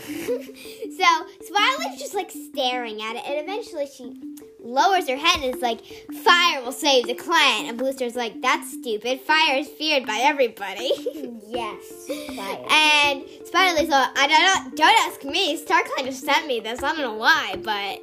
So 0.01 1.07
Spider's 1.41 1.99
just 1.99 2.15
like 2.15 2.31
staring 2.31 3.01
at 3.01 3.17
it, 3.17 3.23
and 3.27 3.41
eventually 3.41 3.87
she 3.87 4.37
lowers 4.63 5.09
her 5.09 5.17
head 5.17 5.43
and 5.43 5.55
is 5.55 5.63
like, 5.63 5.81
"Fire 6.25 6.63
will 6.63 6.73
save 6.73 7.07
the 7.07 7.15
clan." 7.15 7.67
And 7.67 7.79
Blue 7.79 7.93
Star's 7.93 8.17
like, 8.17 8.41
"That's 8.43 8.71
stupid. 8.73 9.21
Fire 9.21 9.59
is 9.59 9.69
feared 9.69 10.07
by 10.07 10.19
everybody." 10.23 10.91
yes. 11.49 12.07
Fire. 12.37 12.67
and 12.71 13.25
Spider 13.45 13.89
like, 13.89 14.11
"I 14.17 14.27
don't 14.27 14.75
know. 14.75 14.77
don't 14.77 14.99
ask 15.09 15.25
me. 15.25 15.57
Star 15.57 15.83
Clan 15.85 16.07
just 16.07 16.25
sent 16.25 16.47
me 16.47 16.61
this. 16.61 16.83
I 16.83 16.93
don't 16.93 17.01
know 17.01 17.15
why, 17.15 17.57
but 17.63 18.03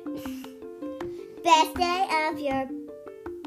Best 1.44 1.76
day 1.76 2.08
of 2.30 2.40
your 2.40 2.68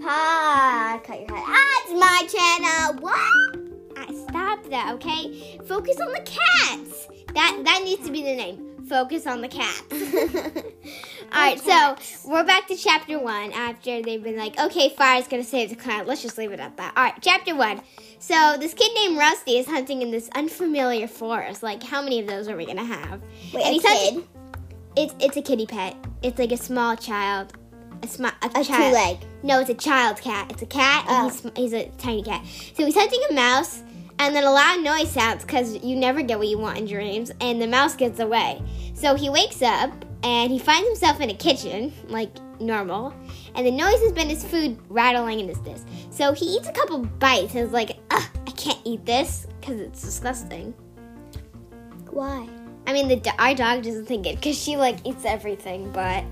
pod. 0.03 1.05
Cut 1.05 1.21
your 1.21 1.37
head. 1.37 1.45
Ah, 1.47 1.83
it's 1.83 1.93
my 2.01 2.27
channel. 2.31 3.03
What? 3.03 3.70
Stop 4.31 4.65
that, 4.71 4.95
okay? 4.95 5.59
Focus 5.67 5.99
on 6.01 6.13
the 6.13 6.21
cats. 6.21 7.09
That 7.35 7.61
that 7.65 7.83
needs 7.85 8.05
to 8.07 8.13
be 8.13 8.23
the 8.23 8.35
name. 8.35 8.85
Focus 8.89 9.27
on 9.27 9.41
the 9.41 9.49
cats." 9.49 9.83
All 11.33 11.41
right, 11.41 11.61
so 11.61 11.97
we're 12.29 12.45
back 12.45 12.67
to 12.69 12.77
chapter 12.77 13.19
one 13.19 13.53
after 13.53 14.03
they've 14.03 14.23
been 14.23 14.37
like, 14.37 14.59
okay, 14.59 14.89
fire's 14.97 15.29
gonna 15.29 15.45
save 15.45 15.71
the 15.71 15.77
clan. 15.77 16.07
Let's 16.07 16.23
just 16.23 16.37
leave 16.39 16.51
it 16.53 16.59
at 16.61 16.77
that. 16.79 16.93
All 16.97 17.05
right, 17.05 17.15
chapter 17.21 17.55
one. 17.55 17.81
So 18.19 18.57
this 18.59 18.75
kid 18.75 18.91
named 18.95 19.17
Rusty 19.19 19.59
is 19.59 19.67
hunting 19.67 20.03
in 20.03 20.11
this 20.11 20.29
unfamiliar 20.35 21.07
forest. 21.07 21.63
Like, 21.63 21.83
how 21.83 22.03
many 22.03 22.21
of 22.21 22.27
those 22.27 22.49
are 22.49 22.57
we 22.57 22.67
gonna 22.67 22.85
have? 22.85 23.21
Wait, 23.55 23.63
And 23.65 23.71
a 23.71 23.73
he's 23.73 23.85
hunting- 23.87 24.21
kid. 24.21 24.29
It's 24.97 25.15
it's 25.21 25.37
a 25.37 25.43
kitty 25.43 25.67
pet. 25.67 25.97
It's 26.23 26.39
like 26.39 26.51
a 26.53 26.57
small 26.57 26.97
child. 26.97 27.53
A 28.03 28.09
small 28.09 28.33
a, 28.43 28.47
A 28.47 28.65
child. 28.65 28.67
two 28.67 28.93
leg. 28.93 29.19
No, 29.45 29.61
it's 29.61 29.71
a 29.71 29.75
child 29.75 30.21
cat. 30.21 30.51
It's 30.51 30.63
a 30.63 30.67
cat, 30.67 31.05
and 31.09 31.31
Oh. 31.31 31.51
he's, 31.55 31.73
he's 31.73 31.73
a 31.75 31.89
tiny 31.99 32.23
cat. 32.25 32.45
So 32.75 32.85
he's 32.85 32.95
hunting 32.97 33.21
a 33.31 33.35
mouse, 33.35 33.83
and 34.21 34.37
then 34.37 34.45
a 34.45 34.51
loud 34.51 34.83
noise 34.83 35.11
sounds 35.11 35.43
because 35.45 35.83
you 35.83 35.97
never 35.97 36.21
get 36.21 36.39
what 36.39 36.47
you 36.47 36.59
want 36.59 36.77
in 36.77 36.87
dreams, 36.87 37.33
and 37.41 37.61
the 37.61 37.67
mouse 37.67 37.97
gets 37.97 38.21
away. 38.21 38.63
So 38.93 39.15
he 39.15 39.31
wakes 39.31 39.63
up, 39.63 39.91
and 40.23 40.53
he 40.53 40.59
finds 40.59 40.87
himself 40.87 41.21
in 41.21 41.31
a 41.31 41.35
kitchen, 41.35 41.91
like 42.09 42.31
normal, 42.61 43.15
and 43.55 43.67
the 43.67 43.71
noise 43.71 43.99
has 44.03 44.13
been 44.13 44.29
his 44.29 44.45
food 44.45 44.79
rattling 44.91 45.41
in 45.41 45.49
his 45.49 45.61
this. 45.63 45.87
So 46.11 46.35
he 46.35 46.45
eats 46.45 46.69
a 46.69 46.73
couple 46.73 46.99
bites 46.99 47.55
and 47.55 47.65
is 47.65 47.73
like, 47.73 47.99
Ugh, 48.11 48.23
I 48.47 48.51
can't 48.51 48.79
eat 48.85 49.07
this 49.07 49.47
because 49.59 49.81
it's 49.81 50.03
disgusting. 50.03 50.75
Why? 52.11 52.47
I 52.87 52.93
mean, 52.93 53.09
the 53.09 53.33
our 53.39 53.55
dog 53.55 53.85
doesn't 53.85 54.05
think 54.05 54.27
it 54.27 54.37
because 54.37 54.59
she 54.59 54.77
like 54.77 54.99
eats 55.07 55.25
everything, 55.25 55.91
but 55.93 56.25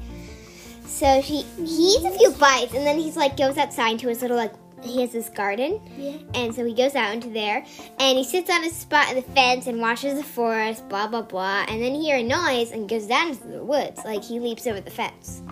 so 0.85 1.23
he 1.23 1.42
he 1.57 1.97
eats 1.97 2.04
a 2.04 2.11
few 2.18 2.33
bites 2.33 2.75
and 2.75 2.87
then 2.87 2.99
he's 2.99 3.16
like 3.16 3.38
goes 3.38 3.57
outside 3.57 3.99
to 4.00 4.09
his 4.09 4.21
little 4.21 4.37
like 4.37 4.52
he 4.82 5.00
has 5.00 5.12
this 5.12 5.28
garden 5.28 5.80
Yeah. 5.97 6.12
and 6.35 6.54
so 6.54 6.64
he 6.64 6.75
goes 6.75 6.94
out 6.94 7.12
into 7.14 7.28
there 7.30 7.64
and 7.99 8.18
he 8.18 8.25
sits 8.25 8.50
on 8.50 8.64
a 8.64 8.70
spot 8.70 9.11
in 9.11 9.16
the 9.16 9.23
fence 9.23 9.66
and 9.66 9.80
watches 9.80 10.16
the 10.16 10.25
forest, 10.25 10.88
blah 10.88 11.06
blah 11.06 11.23
blah, 11.23 11.64
and 11.68 11.82
then 11.82 11.94
he 11.94 12.04
hears 12.06 12.23
a 12.23 12.26
noise 12.26 12.70
and 12.73 12.88
goes 12.88 13.06
down 13.06 13.28
into 13.30 13.47
the 13.49 13.64
woods 13.64 14.00
like 14.04 14.23
he 14.25 14.38
leaps 14.40 14.66
over 14.66 14.80
the 14.80 14.90
fence. 14.90 15.42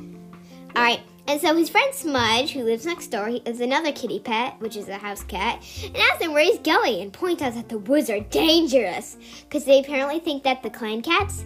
All 0.75 0.83
right. 0.83 1.01
And 1.29 1.41
so 1.41 1.57
his 1.57 1.69
friend 1.69 1.93
Smudge, 1.93 2.53
who 2.53 2.63
lives 2.63 2.87
next 2.87 3.09
door, 3.09 3.27
he 3.27 3.39
is 3.39 3.61
another 3.61 3.91
kitty 3.91 4.21
pet, 4.21 4.55
which 4.61 4.77
is 4.77 4.89
a 4.89 4.97
house 4.97 5.25
cat, 5.25 5.61
and 5.85 5.97
asks 5.97 6.23
him 6.23 6.33
where 6.33 6.45
he's 6.45 6.61
going 6.61 7.01
and 7.01 7.13
points 7.13 7.43
out 7.43 7.55
that 7.55 7.69
the 7.69 7.79
woods 7.79 8.09
are 8.11 8.21
dangerous 8.21 9.17
because 9.43 9.65
they 9.65 9.81
apparently 9.81 10.21
think 10.21 10.45
that 10.45 10.63
the 10.63 10.71
clan 10.71 11.03
cats 11.03 11.45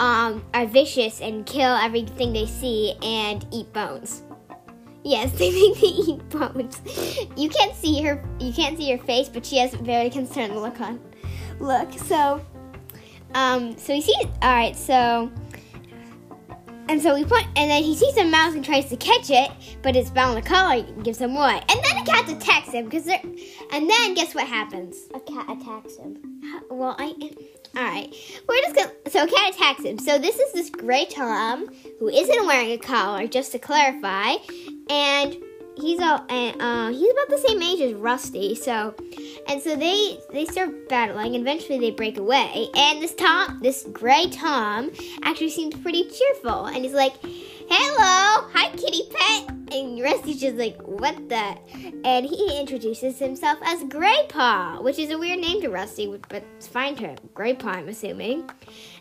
um, 0.00 0.44
are 0.52 0.66
vicious 0.66 1.20
and 1.20 1.46
kill 1.46 1.76
everything 1.76 2.32
they 2.32 2.46
see 2.46 2.94
and 3.04 3.46
eat 3.52 3.72
bones. 3.72 4.22
Yes, 5.02 5.32
they 5.38 5.50
make 5.50 5.80
they 5.80 5.86
eat 5.86 6.28
bones. 6.28 6.80
You 7.36 7.48
can't 7.48 7.74
see 7.74 8.02
her. 8.02 8.24
You 8.38 8.52
can't 8.52 8.76
see 8.76 8.90
her 8.90 8.98
face, 8.98 9.28
but 9.28 9.44
she 9.44 9.58
has 9.58 9.74
a 9.74 9.78
very 9.78 10.10
concerned 10.10 10.56
look 10.56 10.80
on. 10.80 11.00
Look, 11.58 11.92
so, 11.92 12.44
um, 13.34 13.76
so 13.76 13.94
he 13.94 14.02
sees. 14.02 14.26
All 14.42 14.54
right, 14.54 14.76
so. 14.76 15.30
And 16.88 17.00
so 17.00 17.14
we 17.14 17.22
put, 17.22 17.44
and 17.54 17.70
then 17.70 17.84
he 17.84 17.94
sees 17.94 18.16
a 18.16 18.24
mouse 18.24 18.54
and 18.54 18.64
tries 18.64 18.88
to 18.88 18.96
catch 18.96 19.30
it, 19.30 19.52
but 19.80 19.94
it's 19.94 20.10
bound 20.10 20.42
to 20.42 20.48
collar 20.48 20.82
and 20.84 21.04
gives 21.04 21.18
him 21.18 21.36
away. 21.36 21.62
And 21.68 21.84
then 21.84 22.04
the 22.04 22.10
cat 22.10 22.28
attacks 22.28 22.70
him 22.70 22.86
because 22.86 23.04
they're, 23.04 23.22
and 23.70 23.88
then 23.88 24.14
guess 24.14 24.34
what 24.34 24.48
happens? 24.48 24.96
A 25.14 25.20
cat 25.20 25.48
attacks 25.48 25.98
him. 25.98 26.18
Well, 26.68 26.96
I, 26.98 27.14
all 27.76 27.84
right, 27.84 28.12
we're 28.48 28.60
just 28.62 28.74
gonna. 28.74 28.90
So 29.08 29.22
a 29.22 29.28
cat 29.28 29.54
attacks 29.54 29.84
him. 29.84 30.00
So 30.00 30.18
this 30.18 30.36
is 30.40 30.52
this 30.52 30.70
gray 30.70 31.04
Tom 31.04 31.68
who 32.00 32.08
isn't 32.08 32.46
wearing 32.46 32.72
a 32.72 32.78
collar, 32.78 33.28
just 33.28 33.52
to 33.52 33.60
clarify, 33.60 34.34
and 34.90 35.36
he's 35.76 36.00
all, 36.00 36.24
and 36.28 36.60
uh, 36.60 36.88
he's 36.88 37.10
about 37.10 37.28
the 37.28 37.38
same 37.38 37.62
age 37.62 37.80
as 37.80 37.94
Rusty. 37.94 38.54
So, 38.54 38.94
and 39.48 39.62
so 39.62 39.76
they 39.76 40.18
they 40.32 40.44
start 40.44 40.88
battling. 40.88 41.34
Eventually, 41.34 41.78
they 41.78 41.90
break 41.90 42.18
away. 42.18 42.68
And 42.74 43.00
this 43.00 43.14
Tom, 43.14 43.60
this 43.62 43.86
gray 43.92 44.28
Tom, 44.30 44.90
actually 45.22 45.50
seems 45.50 45.76
pretty 45.76 46.04
cheerful. 46.10 46.66
And 46.66 46.84
he's 46.84 46.94
like, 46.94 47.14
"Hello, 47.22 48.48
hi, 48.52 48.70
kitty 48.76 49.08
pet." 49.10 49.56
And 49.72 50.00
Rusty's 50.00 50.40
just 50.40 50.56
like, 50.56 50.80
"What 50.82 51.28
the?" 51.28 51.56
And 52.04 52.26
he 52.26 52.58
introduces 52.58 53.18
himself 53.18 53.58
as 53.62 53.84
Grey 53.84 54.26
Paw, 54.28 54.80
which 54.80 54.98
is 54.98 55.10
a 55.10 55.18
weird 55.18 55.38
name 55.38 55.60
to 55.62 55.68
Rusty, 55.68 56.06
but 56.28 56.42
it's 56.56 56.66
fine 56.66 56.96
to 56.96 57.08
him. 57.08 57.18
Grey 57.34 57.54
Paw, 57.54 57.70
I'm 57.70 57.88
assuming. 57.88 58.50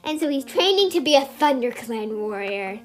And 0.03 0.19
so 0.19 0.29
he's 0.29 0.46
training 0.46 0.91
to 0.91 1.01
be 1.01 1.15
a 1.15 1.25
ThunderClan 1.25 2.15
warrior. 2.15 2.79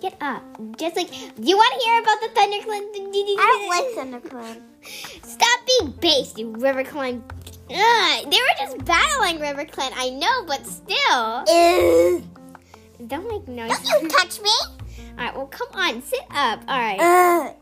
Get 0.00 0.14
up. 0.20 0.42
Just 0.76 0.94
like, 0.94 1.08
do 1.10 1.42
you 1.42 1.56
want 1.56 1.80
to 1.80 1.88
hear 1.88 2.00
about 2.02 2.20
the 2.20 2.28
ThunderClan? 2.28 2.84
I 3.38 3.46
don't 3.52 3.68
like 3.70 4.22
ThunderClan. 4.22 4.60
Stop 5.24 5.60
being 5.66 5.92
based, 6.00 6.38
you 6.38 6.52
RiverClan. 6.52 7.22
Ugh, 7.70 8.30
they 8.30 8.36
were 8.36 8.56
just 8.60 8.84
battling 8.84 9.38
RiverClan, 9.38 9.92
I 9.96 10.10
know, 10.10 10.44
but 10.46 10.66
still. 10.66 11.44
Ew. 11.48 12.22
Don't 13.06 13.28
make 13.28 13.48
noise. 13.48 13.70
Don't 13.70 14.02
you 14.02 14.08
touch 14.08 14.40
me. 14.42 14.50
Alright, 15.18 15.34
well, 15.34 15.46
come 15.46 15.68
on, 15.72 16.02
sit 16.02 16.20
up. 16.30 16.60
Alright. 16.68 17.00
Ugh. 17.00 17.54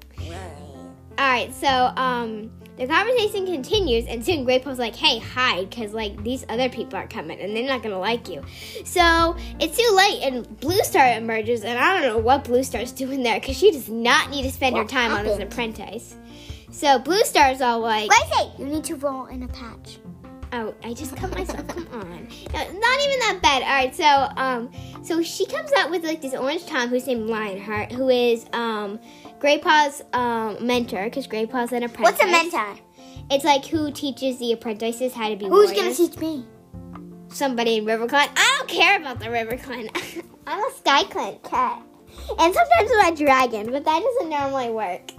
Alright, 1.18 1.54
so, 1.54 1.68
um, 1.96 2.50
the 2.76 2.86
conversation 2.86 3.46
continues, 3.46 4.06
and 4.06 4.24
soon 4.24 4.44
Grey 4.44 4.58
Paw's 4.58 4.78
like, 4.78 4.96
hey, 4.96 5.18
hide, 5.18 5.70
because, 5.70 5.92
like, 5.92 6.22
these 6.24 6.44
other 6.48 6.68
people 6.68 6.98
are 6.98 7.06
coming, 7.06 7.40
and 7.40 7.56
they're 7.56 7.66
not 7.66 7.82
gonna 7.82 7.98
like 7.98 8.28
you. 8.28 8.42
So, 8.84 9.36
it's 9.60 9.76
too 9.76 9.94
late, 9.94 10.22
and 10.22 10.60
Blue 10.60 10.82
Star 10.82 11.16
emerges, 11.16 11.62
and 11.62 11.78
I 11.78 11.94
don't 11.94 12.02
know 12.02 12.18
what 12.18 12.44
Blue 12.44 12.62
Star's 12.64 12.92
doing 12.92 13.22
there, 13.22 13.38
because 13.38 13.56
she 13.56 13.70
does 13.70 13.88
not 13.88 14.30
need 14.30 14.42
to 14.42 14.50
spend 14.50 14.76
her 14.76 14.82
What 14.82 14.90
time 14.90 15.12
on 15.12 15.26
as 15.26 15.36
an 15.36 15.42
apprentice. 15.42 16.16
So, 16.70 16.98
Blue 16.98 17.22
Star's 17.22 17.60
all 17.60 17.80
like, 17.80 18.10
Wait, 18.10 18.50
you 18.58 18.66
need 18.66 18.84
to 18.84 18.96
roll 18.96 19.26
in 19.26 19.44
a 19.44 19.48
patch. 19.48 19.98
Oh, 20.56 20.72
I 20.84 20.94
just 20.94 21.16
cut 21.16 21.32
myself. 21.32 21.66
Come 21.66 21.88
on. 21.92 22.28
No, 22.52 22.58
not 22.58 23.00
even 23.00 23.18
that 23.18 23.38
bad. 23.42 23.62
All 23.62 23.68
right, 23.68 23.94
so 23.94 24.40
um, 24.40 24.70
so 25.02 25.20
she 25.20 25.46
comes 25.46 25.72
out 25.72 25.90
with 25.90 26.04
like 26.04 26.22
this 26.22 26.32
orange 26.32 26.64
Tom 26.64 26.90
who's 26.90 27.08
named 27.08 27.28
Lionheart, 27.28 27.90
who 27.90 28.08
is 28.08 28.46
um, 28.52 29.00
Grey 29.44 29.58
Paw's 29.58 30.00
um 30.14 30.56
mentor, 30.66 31.04
because 31.04 31.26
Grey 31.26 31.44
Paw's 31.44 31.70
an 31.70 31.82
apprentice. 31.82 32.18
What's 32.18 32.22
a 32.22 32.26
mentor? 32.26 32.78
It's 33.30 33.44
like 33.44 33.66
who 33.66 33.92
teaches 33.92 34.38
the 34.38 34.52
apprentices 34.52 35.12
how 35.12 35.28
to 35.28 35.36
be 35.36 35.44
Who's 35.44 35.70
warriors. 35.70 35.98
gonna 35.98 36.08
teach 36.08 36.18
me? 36.18 36.46
Somebody 37.28 37.76
in 37.76 37.84
RiverClan. 37.84 38.30
I 38.34 38.56
don't 38.56 38.68
care 38.70 38.98
about 38.98 39.18
the 39.18 39.26
RiverClan. 39.26 39.90
I'm 40.46 40.60
a 40.60 40.70
SkyClan 40.72 41.42
cat, 41.42 41.82
and 42.38 42.54
sometimes 42.54 42.90
I'm 42.94 43.12
a 43.12 43.14
dragon, 43.14 43.70
but 43.70 43.84
that 43.84 44.02
doesn't 44.02 44.30
normally 44.30 44.70
work. 44.70 45.12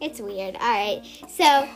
It's 0.00 0.20
weird. 0.20 0.54
All 0.54 0.60
right, 0.60 1.02
so. 1.28 1.68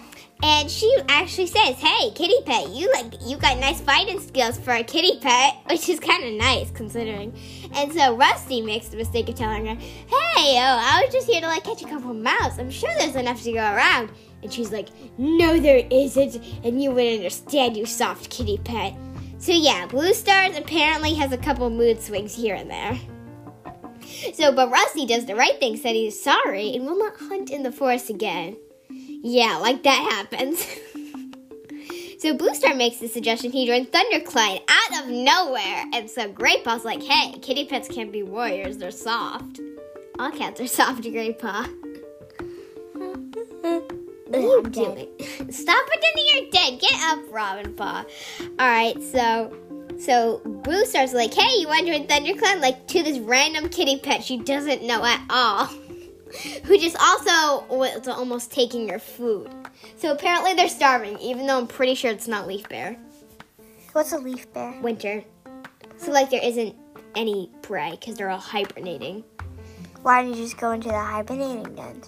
And 0.43 0.71
she 0.71 0.95
actually 1.09 1.47
says, 1.47 1.77
"Hey, 1.77 2.11
kitty 2.11 2.41
pet, 2.45 2.69
you 2.69 2.93
like 2.93 3.15
you 3.23 3.37
got 3.37 3.59
nice 3.59 3.81
fighting 3.81 4.21
skills 4.21 4.59
for 4.59 4.73
a 4.73 4.85
kitty 4.85 5.19
pet, 5.21 5.57
which 5.71 5.89
is 5.89 5.99
kind 5.99 6.25
of 6.25 6.33
nice 6.35 6.71
considering." 6.71 7.35
And 7.75 7.93
so 7.93 8.17
Rusty 8.17 8.61
makes 8.61 8.89
the 8.89 8.99
mistake 8.99 9.29
of 9.29 9.35
telling 9.35 9.67
her, 9.67 9.75
"Hey, 9.75 10.59
oh, 10.59 10.79
I 10.81 11.03
was 11.05 11.15
just 11.15 11.27
here 11.27 11.41
to 11.41 11.47
like 11.47 11.65
catch 11.65 11.83
a 11.83 11.89
couple 11.89 12.13
mouse. 12.13 12.59
I'm 12.59 12.71
sure 12.71 12.91
there's 12.99 13.17
enough 13.17 13.43
to 13.45 13.53
go 13.53 13.61
around." 13.61 14.11
And 14.43 14.53
she's 14.53 14.71
like, 14.71 14.89
"No, 15.17 15.59
there 15.59 15.87
isn't, 15.91 16.37
and 16.63 16.83
you 16.83 16.91
wouldn't 16.91 17.17
understand, 17.17 17.77
you 17.77 17.87
soft 17.87 18.29
kitty 18.29 18.59
pet." 18.59 18.95
So 19.39 19.53
yeah, 19.53 19.87
Blue 19.87 20.13
Stars 20.13 20.57
apparently 20.57 21.15
has 21.15 21.33
a 21.33 21.39
couple 21.39 21.69
mood 21.71 22.03
swings 22.03 22.35
here 22.35 22.55
and 22.55 22.71
there. 22.71 22.99
So, 24.35 24.53
but 24.53 24.71
Rusty 24.71 25.07
does 25.07 25.27
the 25.27 25.35
right 25.35 25.59
thing, 25.59 25.77
said 25.77 25.95
he's 25.95 26.21
sorry, 26.21 26.75
and 26.75 26.87
will 26.87 26.99
not 26.99 27.17
hunt 27.19 27.51
in 27.51 27.63
the 27.63 27.73
forest 27.73 28.11
again. 28.11 28.57
Yeah, 29.29 29.57
like 29.57 29.83
that 29.83 30.29
happens. 30.31 30.65
so 32.21 32.33
Blue 32.37 32.55
Star 32.55 32.77
makes 32.77 32.99
the 32.99 33.09
suggestion 33.09 33.51
he 33.51 33.67
join 33.67 33.87
ThunderClan 33.87 34.61
out 34.69 35.03
of 35.03 35.11
nowhere, 35.11 35.85
and 35.93 36.09
so 36.09 36.31
Grey 36.31 36.63
Paw's 36.63 36.85
like, 36.85 37.03
"Hey, 37.03 37.37
kitty 37.41 37.65
pets 37.65 37.89
can't 37.89 38.13
be 38.13 38.23
warriors; 38.23 38.79
they're 38.79 38.93
soft. 38.93 39.59
All 40.21 40.31
cats 40.31 40.61
are 40.61 40.67
soft, 40.69 41.03
Grey 41.03 41.33
Paw." 41.33 41.67
What 42.93 44.37
are 44.37 44.41
you 44.41 44.63
I'm 44.65 44.71
doing? 44.71 45.09
Stop 45.51 45.87
pretending 45.89 46.27
you're 46.33 46.51
dead. 46.53 46.81
Get 46.81 47.01
up, 47.07 47.19
Robin 47.29 47.75
Paw. 47.75 48.05
All 48.61 48.69
right, 48.69 48.97
so 49.03 49.53
So 49.99 50.41
Blue 50.45 50.85
Star's 50.85 51.15
like, 51.15 51.35
hey, 51.35 51.59
you 51.59 51.67
want 51.67 51.85
to 51.85 51.93
join 51.93 52.07
ThunderClan? 52.07 52.61
Like 52.61 52.87
to 52.89 53.03
this 53.03 53.19
random 53.19 53.71
kitty 53.71 53.99
pet 53.99 54.23
she 54.23 54.39
doesn't 54.39 54.85
know 54.85 55.05
at 55.05 55.21
all. 55.31 55.69
Who 56.65 56.79
just 56.79 56.97
also 57.01 57.65
was 57.67 58.09
almost 58.09 58.51
taking 58.51 58.89
your 58.89 58.99
food. 58.99 59.51
So 59.97 60.13
apparently 60.13 60.55
they're 60.55 60.69
starving, 60.69 61.19
even 61.19 61.47
though 61.47 61.59
I'm 61.59 61.67
pretty 61.67 61.95
sure 61.95 62.11
it's 62.11 62.29
not 62.29 62.47
Leaf 62.47 62.69
Bare. 62.69 62.97
What's 63.97 64.13
a 64.13 64.19
leaf 64.19 64.53
bare? 64.53 64.79
Winter. 64.83 65.25
So 65.97 66.13
like 66.13 66.29
there 66.29 66.45
isn't 66.45 66.77
any 67.15 67.51
prey 67.63 67.93
because 67.93 68.17
they're 68.17 68.29
all 68.29 68.39
hibernating. 68.39 69.25
Why 70.03 70.21
don't 70.21 70.35
you 70.35 70.37
just 70.37 70.59
go 70.59 70.73
into 70.73 70.89
the 70.89 71.01
hibernating 71.01 71.75
dens? 71.75 72.07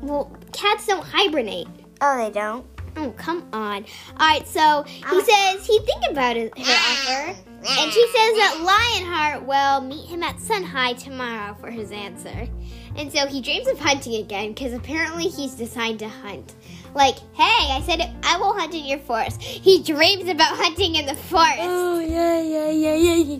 Well, 0.00 0.30
cats 0.52 0.86
don't 0.86 1.04
hibernate. 1.04 1.66
Oh, 2.00 2.24
they 2.24 2.30
don't. 2.30 2.64
Oh, 2.96 3.12
come 3.16 3.48
on. 3.52 3.84
All 4.18 4.28
right, 4.28 4.46
so 4.46 4.84
he 4.84 5.02
uh. 5.04 5.24
says 5.24 5.66
he'd 5.66 5.84
think 5.84 6.04
about 6.08 6.36
it, 6.36 6.56
her 6.56 6.72
offer. 6.72 7.36
And 7.66 7.92
she 7.92 8.06
says 8.06 8.36
that 8.36 8.60
Lionheart 8.62 9.42
will 9.44 9.80
meet 9.80 10.06
him 10.06 10.22
at 10.22 10.38
Sun 10.38 10.62
High 10.62 10.92
tomorrow 10.92 11.54
for 11.54 11.70
his 11.70 11.90
answer. 11.90 12.48
And 12.96 13.12
so 13.12 13.26
he 13.26 13.40
dreams 13.40 13.66
of 13.68 13.78
hunting 13.78 14.14
again 14.22 14.52
because 14.52 14.72
apparently 14.72 15.24
he's 15.24 15.54
decided 15.54 15.98
to 16.00 16.08
hunt. 16.08 16.54
Like, 16.94 17.16
hey, 17.34 17.72
I 17.72 17.82
said 17.84 18.14
I 18.22 18.36
will 18.38 18.52
hunt 18.54 18.72
in 18.74 18.84
your 18.84 19.00
forest. 19.00 19.42
He 19.42 19.82
dreams 19.82 20.28
about 20.28 20.56
hunting 20.56 20.94
in 20.94 21.06
the 21.06 21.14
forest. 21.14 21.58
Oh, 21.60 21.98
yeah, 21.98 22.40
yeah, 22.40 22.70
yeah, 22.70 23.14
yeah. 23.14 23.38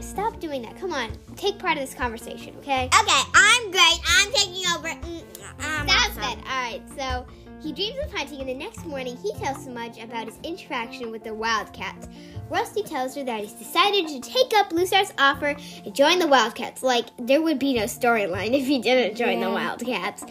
Stop 0.00 0.38
doing 0.38 0.62
that. 0.62 0.78
Come 0.78 0.92
on, 0.92 1.10
take 1.34 1.58
part 1.58 1.76
of 1.76 1.80
this 1.80 1.94
conversation, 1.94 2.54
okay? 2.58 2.86
Okay, 2.86 3.22
I'm 3.34 3.70
great. 3.70 3.98
I'm 4.06 4.32
taking 4.32 4.64
over. 4.76 4.88
Mm, 4.88 5.24
I'm 5.60 5.88
Stop 5.88 6.10
awesome. 6.10 6.22
it. 6.22 6.44
All 6.46 6.62
right, 6.62 6.82
so 6.96 7.26
he 7.64 7.72
dreams 7.72 7.96
of 8.04 8.12
hunting, 8.12 8.40
and 8.40 8.48
the 8.48 8.54
next 8.54 8.84
morning 8.84 9.16
he 9.16 9.32
tells 9.34 9.64
Smudge 9.64 9.98
about 9.98 10.26
his 10.26 10.38
interaction 10.42 11.10
with 11.10 11.24
the 11.24 11.32
Wildcats. 11.32 12.08
Rusty 12.50 12.82
tells 12.82 13.14
her 13.14 13.24
that 13.24 13.40
he's 13.40 13.52
decided 13.52 14.06
to 14.08 14.20
take 14.20 14.52
up 14.56 14.70
Blue 14.70 14.86
Star's 14.86 15.12
offer 15.18 15.56
and 15.84 15.94
join 15.94 16.18
the 16.18 16.26
Wildcats. 16.26 16.82
Like, 16.82 17.06
there 17.18 17.40
would 17.40 17.58
be 17.58 17.74
no 17.74 17.84
storyline 17.84 18.52
if 18.60 18.66
he 18.66 18.80
didn't 18.80 19.16
join 19.16 19.40
the 19.40 19.50
Wildcats. 19.50 20.22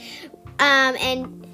Um, 0.60 0.96
and 1.02 1.48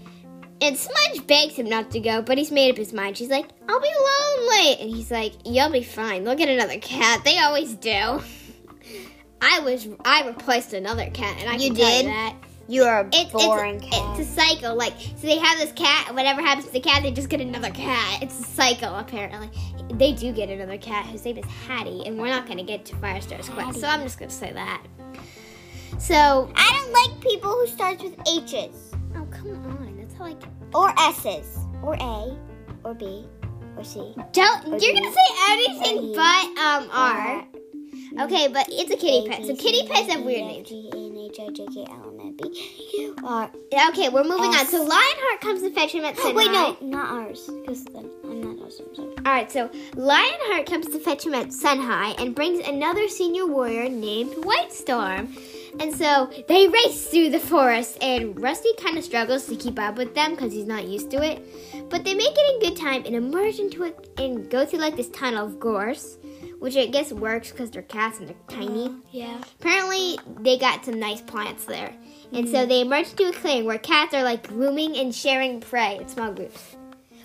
and 0.62 0.77
Smudge 0.77 1.25
begs 1.25 1.55
him 1.55 1.69
not 1.69 1.91
to 1.91 2.01
go, 2.01 2.21
but 2.21 2.38
he's 2.38 2.51
made 2.51 2.69
up 2.69 2.77
his 2.77 2.91
mind. 2.91 3.17
She's 3.17 3.29
like, 3.29 3.50
I'll 3.69 3.79
be 3.79 3.88
lonely. 3.88 4.75
And 4.81 4.89
he's 4.89 5.09
like, 5.09 5.33
You'll 5.45 5.71
be 5.71 5.83
fine. 5.83 6.25
They'll 6.25 6.36
get 6.36 6.50
another 6.50 6.77
cat. 6.79 7.24
They 7.24 7.39
always 7.39 7.74
do. 7.75 7.89
I 9.41 9.62
was 9.62 9.88
I 10.03 10.27
replaced 10.27 10.74
another 10.74 11.09
cat, 11.12 11.38
and 11.39 11.50
I 11.50 11.55
You 11.55 11.74
did? 11.74 12.07
that 12.07 12.36
You 12.69 12.83
are 12.83 13.01
a 13.01 13.09
it's, 13.11 13.31
boring 13.31 13.83
it's, 13.83 13.97
cat. 13.97 14.19
it's 14.19 14.29
a 14.29 14.31
cycle. 14.31 14.75
Like, 14.75 14.93
so 14.93 15.25
they 15.25 15.39
have 15.39 15.57
this 15.57 15.71
cat, 15.71 16.05
and 16.07 16.15
whatever 16.15 16.39
happens 16.39 16.67
to 16.67 16.71
the 16.71 16.79
cat, 16.79 17.01
they 17.01 17.09
just 17.09 17.27
get 17.27 17.41
another 17.41 17.71
cat. 17.71 18.21
It's 18.21 18.39
a 18.39 18.43
cycle, 18.43 18.95
apparently. 18.95 19.49
They 19.93 20.13
do 20.13 20.31
get 20.31 20.49
another 20.49 20.77
cat 20.77 21.07
whose 21.07 21.25
name 21.25 21.39
is 21.39 21.45
Hattie, 21.67 22.03
and 22.05 22.19
we're 22.19 22.27
not 22.27 22.45
going 22.45 22.59
to 22.59 22.63
get 22.63 22.85
to 22.85 22.95
Firestar's 22.97 23.49
quest, 23.49 23.81
so 23.81 23.88
I'm 23.88 24.03
just 24.03 24.19
going 24.19 24.29
to 24.29 24.35
say 24.35 24.53
that. 24.53 24.83
So, 25.97 26.51
I 26.55 26.71
don't 26.71 26.93
like 26.93 27.21
people 27.21 27.49
who 27.51 27.65
starts 27.65 28.03
with 28.03 28.15
H's 28.27 28.93
oh, 29.15 29.25
come 29.31 29.65
on. 29.65 29.97
That's 29.97 30.13
how 30.13 30.25
I 30.25 30.35
can. 30.35 30.51
or 30.71 30.93
S's 30.99 31.57
or 31.81 31.95
A 31.95 32.38
or 32.83 32.93
B 32.93 33.25
or 33.77 33.83
C. 33.83 34.13
Don't, 34.31 34.67
Or 34.67 34.77
you're 34.77 34.93
D. 34.93 35.01
to 35.01 35.11
say 35.11 35.27
anything 35.49 36.13
but 36.15 36.45
um, 36.59 36.89
R. 36.91 37.47
Okay, 38.21 38.47
but 38.47 38.67
it's 38.69 38.91
a 38.91 38.97
kitty 38.97 39.27
pet. 39.27 39.45
So, 39.45 39.55
kitty 39.55 39.88
pets 39.88 40.11
have 40.13 40.23
weird 40.23 40.45
names. 40.45 40.69
G, 42.39 42.46
A, 42.48 42.48
N, 42.48 42.51
H, 42.51 42.63
I, 42.63 42.69
J, 42.72 42.91
K, 42.91 43.05
L, 43.05 43.10
M, 43.10 43.51
N, 43.51 43.60
B, 43.72 43.77
R. 43.77 43.89
Okay, 43.89 44.10
we're 44.10 44.24
moving 44.24 44.51
on. 44.51 44.65
So, 44.69 44.84
Lionheart 44.84 45.41
comes 45.41 45.62
to 45.62 45.72
fetch 45.72 45.93
him 45.93 46.05
at 46.05 46.17
sunrise. 46.17 46.36
Wait, 46.36 46.51
no, 46.51 46.77
not 46.81 47.10
ours. 47.12 47.50
Because 47.62 47.84
then 47.86 48.10
I'm 48.24 48.41
not 48.41 48.65
awesome. 48.65 48.86
So. 48.93 49.13
All 49.25 49.34
right, 49.34 49.51
so 49.51 49.69
Lionheart 49.96 50.65
comes 50.65 50.88
to 50.88 51.00
fetch 51.00 51.25
him 51.25 51.34
at 51.34 51.51
Sun 51.51 51.79
High 51.79 52.12
and 52.19 52.36
brings 52.36 52.65
another 52.67 53.08
senior 53.08 53.48
warrior 53.48 53.89
named 53.89 54.34
White 54.46 54.72
Storm. 54.72 55.36
And 55.79 55.93
so 55.93 56.29
they 56.48 56.67
race 56.67 57.08
through 57.08 57.29
the 57.29 57.39
forest, 57.39 57.98
and 58.01 58.39
Rusty 58.41 58.69
kind 58.79 58.98
of 58.98 59.03
struggles 59.03 59.46
to 59.48 59.55
keep 59.55 59.79
up 59.79 59.97
with 59.97 60.15
them 60.15 60.32
because 60.32 60.52
he's 60.52 60.65
not 60.65 60.88
used 60.88 61.12
to 61.12 61.23
it. 61.23 61.89
But 61.89 62.04
they 62.04 62.13
make 62.13 62.34
it 62.36 62.54
in 62.54 62.69
good 62.69 62.80
time 62.80 63.04
and 63.06 63.15
emerge 63.15 63.60
into 63.60 63.84
it 63.84 64.10
and 64.17 64.49
go 64.49 64.65
through 64.65 64.80
like 64.80 64.95
this 64.95 65.10
tunnel 65.10 65.45
of 65.45 65.60
gorse, 65.60 66.17
which 66.60 66.76
I 66.78 66.86
guess 66.88 67.12
works 67.12 67.52
because 67.52 67.72
they're 67.72 67.82
cats 67.82 68.19
and 68.19 68.30
they're 68.30 68.36
tiny. 68.48 68.95
Yeah. 69.12 69.38
Apparently, 69.60 70.17
they 70.41 70.58
got 70.58 70.86
some 70.86 71.00
nice 71.00 71.22
plants 71.22 71.65
there. 71.65 71.93
And 72.32 72.48
so 72.48 72.65
they 72.65 72.82
emerge 72.82 73.10
into 73.12 73.30
a 73.30 73.34
clearing 73.34 73.65
where 73.65 73.78
cats 73.80 74.13
are 74.13 74.24
like 74.24 74.48
grooming 74.48 74.95
and 74.98 75.13
sharing 75.15 75.60
prey 75.62 75.98
in 75.98 76.08
small 76.08 76.32
groups. 76.32 76.76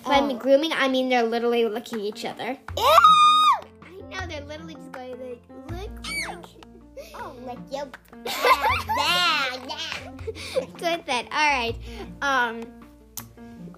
By 0.05 0.19
Oh. 0.19 0.33
grooming, 0.35 0.71
I 0.73 0.87
mean 0.87 1.09
they're 1.09 1.23
literally 1.23 1.65
licking 1.65 1.99
each 1.99 2.25
other. 2.25 2.57
Ew! 2.77 2.83
I 3.83 3.89
know 4.11 4.25
they're 4.27 4.45
literally 4.45 4.75
just 4.75 4.91
going 4.91 5.11
like 5.11 5.41
lick, 5.69 5.89
lick. 6.29 6.45
Oh, 7.15 7.33
like 7.45 7.59
you. 7.71 7.83
Good 10.77 11.05
then. 11.05 11.27
All 11.31 11.49
right. 11.49 11.75
Um. 12.21 12.61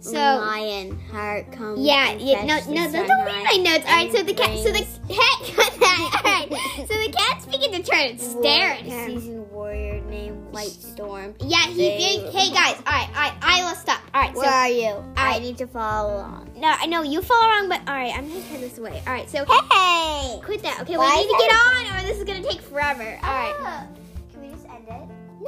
So 0.01 0.11
lion 0.13 0.99
heart 1.11 1.51
comes. 1.51 1.79
yeah, 1.79 2.13
yeah. 2.13 2.45
No, 2.45 2.59
the 2.61 2.71
no. 2.71 2.91
Don't 2.91 3.25
read 3.25 3.43
my 3.43 3.57
notes. 3.63 3.85
All 3.85 3.91
right. 3.95 4.11
So 4.11 4.23
the 4.23 4.33
cat. 4.33 4.57
So 4.59 4.71
the 4.71 4.85
cat. 5.13 5.55
Got 5.57 5.79
that. 5.79 6.21
All 6.25 6.31
right. 6.31 6.87
So 6.87 6.93
the 7.01 7.11
cat's 7.11 7.45
begin 7.45 7.71
to 7.71 7.83
turn 7.83 7.99
and 8.11 8.21
stare 8.21 8.71
at 8.73 8.79
him. 8.81 9.19
Season 9.19 9.49
warrior 9.51 10.01
named 10.01 10.51
White 10.53 10.67
Storm. 10.69 11.35
Yeah. 11.39 11.65
He. 11.67 11.77
They- 11.77 12.31
Hey, 12.31 12.49
guys. 12.53 12.75
All 12.85 12.93
right. 12.93 13.07
All 13.09 13.21
right. 13.23 13.33
I 13.41 13.63
will 13.63 13.75
stop. 13.75 13.99
All 14.13 14.21
right. 14.21 14.33
So. 14.33 14.41
Where 14.41 14.49
are 14.51 14.69
you? 14.69 15.03
I 15.15 15.35
I- 15.35 15.39
need 15.39 15.57
to 15.59 15.67
follow 15.67 16.15
along. 16.17 16.51
No, 16.55 16.73
I 16.77 16.85
know 16.87 17.01
you 17.03 17.21
follow 17.21 17.45
along, 17.45 17.69
but 17.69 17.81
all 17.87 17.95
right. 17.95 18.13
I'm 18.15 18.27
gonna 18.27 18.41
turn 18.43 18.61
this 18.61 18.77
away. 18.77 19.01
All 19.07 19.13
right. 19.13 19.29
So 19.29 19.45
Hey! 19.45 20.39
quit 20.43 20.61
that. 20.63 20.81
Okay. 20.81 20.97
Why 20.97 21.15
we 21.15 21.25
need 21.25 21.31
to 21.31 21.37
get 21.37 21.51
on, 21.55 21.99
or 21.99 22.07
this 22.07 22.17
is 22.17 22.23
gonna 22.23 22.41
take 22.43 22.61
forever. 22.61 23.03
All 23.03 23.29
right. 23.33 23.55
Ah. 23.59 23.87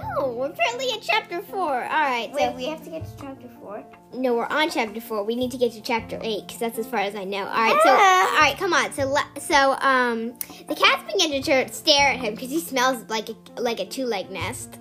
No, 0.01 0.29
we're 0.33 0.51
currently 0.51 0.91
at 0.93 1.01
chapter 1.01 1.41
four. 1.41 1.83
All 1.83 1.89
right. 1.89 2.29
So 2.31 2.35
Wait, 2.35 2.55
we 2.55 2.65
have 2.65 2.83
to 2.83 2.89
get 2.89 3.05
to 3.05 3.11
chapter 3.19 3.47
four. 3.59 3.83
No, 4.13 4.33
we're 4.35 4.45
on 4.47 4.69
chapter 4.69 5.01
four. 5.01 5.23
We 5.23 5.35
need 5.35 5.51
to 5.51 5.57
get 5.57 5.71
to 5.73 5.81
chapter 5.81 6.19
eight 6.21 6.47
because 6.47 6.59
that's 6.59 6.79
as 6.79 6.87
far 6.87 6.99
as 6.99 7.15
I 7.15 7.23
know. 7.23 7.39
All 7.39 7.45
right, 7.45 7.79
so 7.83 7.89
Ah. 7.89 8.33
all 8.35 8.41
right, 8.41 8.57
come 8.57 8.73
on. 8.73 8.91
So 8.93 9.15
so 9.39 9.73
um, 9.81 10.33
the 10.67 10.75
cats 10.75 11.03
begin 11.11 11.41
to 11.41 11.73
stare 11.73 12.09
at 12.09 12.17
him 12.19 12.33
because 12.35 12.49
he 12.49 12.59
smells 12.59 13.03
like 13.09 13.29
a 13.29 13.35
like 13.61 13.79
a 13.79 13.85
two 13.85 14.05
leg 14.05 14.29
nest, 14.31 14.77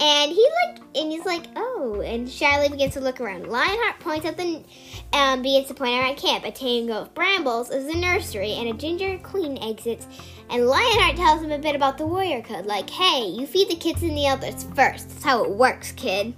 and 0.00 0.32
he 0.32 0.48
like 0.66 0.78
and 0.96 1.12
he's 1.12 1.24
like 1.24 1.44
oh, 1.56 2.02
and 2.04 2.28
shyly 2.28 2.68
begins 2.68 2.94
to 2.94 3.00
look 3.00 3.20
around. 3.20 3.46
Lionheart 3.46 4.00
points 4.00 4.26
out 4.26 4.36
the 4.36 4.64
um 5.12 5.42
begins 5.42 5.68
to 5.68 5.74
point 5.74 5.94
out 5.94 6.10
at 6.10 6.16
camp. 6.16 6.44
A 6.44 6.50
tangle 6.50 6.98
of 7.02 7.14
brambles 7.14 7.70
is 7.70 7.86
the 7.86 7.94
nursery, 7.98 8.52
and 8.52 8.68
a 8.68 8.72
ginger 8.72 9.18
queen 9.18 9.58
exits. 9.62 10.06
And 10.48 10.66
Lionheart 10.66 11.16
tells 11.16 11.42
him 11.42 11.52
a 11.52 11.58
bit 11.58 11.76
about 11.76 11.96
the 11.96 12.06
warrior 12.06 12.42
code, 12.42 12.66
like, 12.66 12.90
hey, 12.90 13.24
you 13.24 13.46
feed 13.46 13.68
the 13.68 13.76
kids 13.76 14.02
and 14.02 14.16
the 14.16 14.26
elders 14.26 14.64
first. 14.74 15.08
That's 15.08 15.22
how 15.22 15.44
it 15.44 15.50
works, 15.50 15.92
kid. 15.92 16.34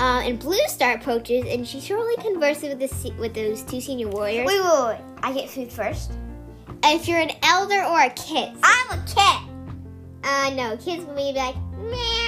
Uh, 0.00 0.20
and 0.22 0.38
Blue 0.38 0.58
Star 0.68 0.92
approaches, 0.94 1.44
and 1.48 1.66
she's 1.66 1.84
shortly 1.84 2.14
conversing 2.22 2.68
with 2.68 2.78
the 2.78 2.88
se- 2.88 3.14
with 3.18 3.34
those 3.34 3.62
two 3.62 3.80
senior 3.80 4.08
warriors. 4.08 4.46
Wait, 4.46 4.60
wait, 4.60 4.86
wait. 4.86 5.00
I 5.22 5.32
get 5.32 5.48
food 5.48 5.72
first. 5.72 6.12
If 6.84 7.08
you're 7.08 7.18
an 7.18 7.32
elder 7.42 7.82
or 7.82 8.00
a 8.02 8.10
kid, 8.10 8.52
I'm 8.62 8.98
a 8.98 9.04
cat. 9.06 9.44
uh, 10.22 10.50
no, 10.54 10.76
kids 10.76 11.04
will 11.04 11.16
be 11.16 11.32
like, 11.32 11.56
meh. 11.78 12.27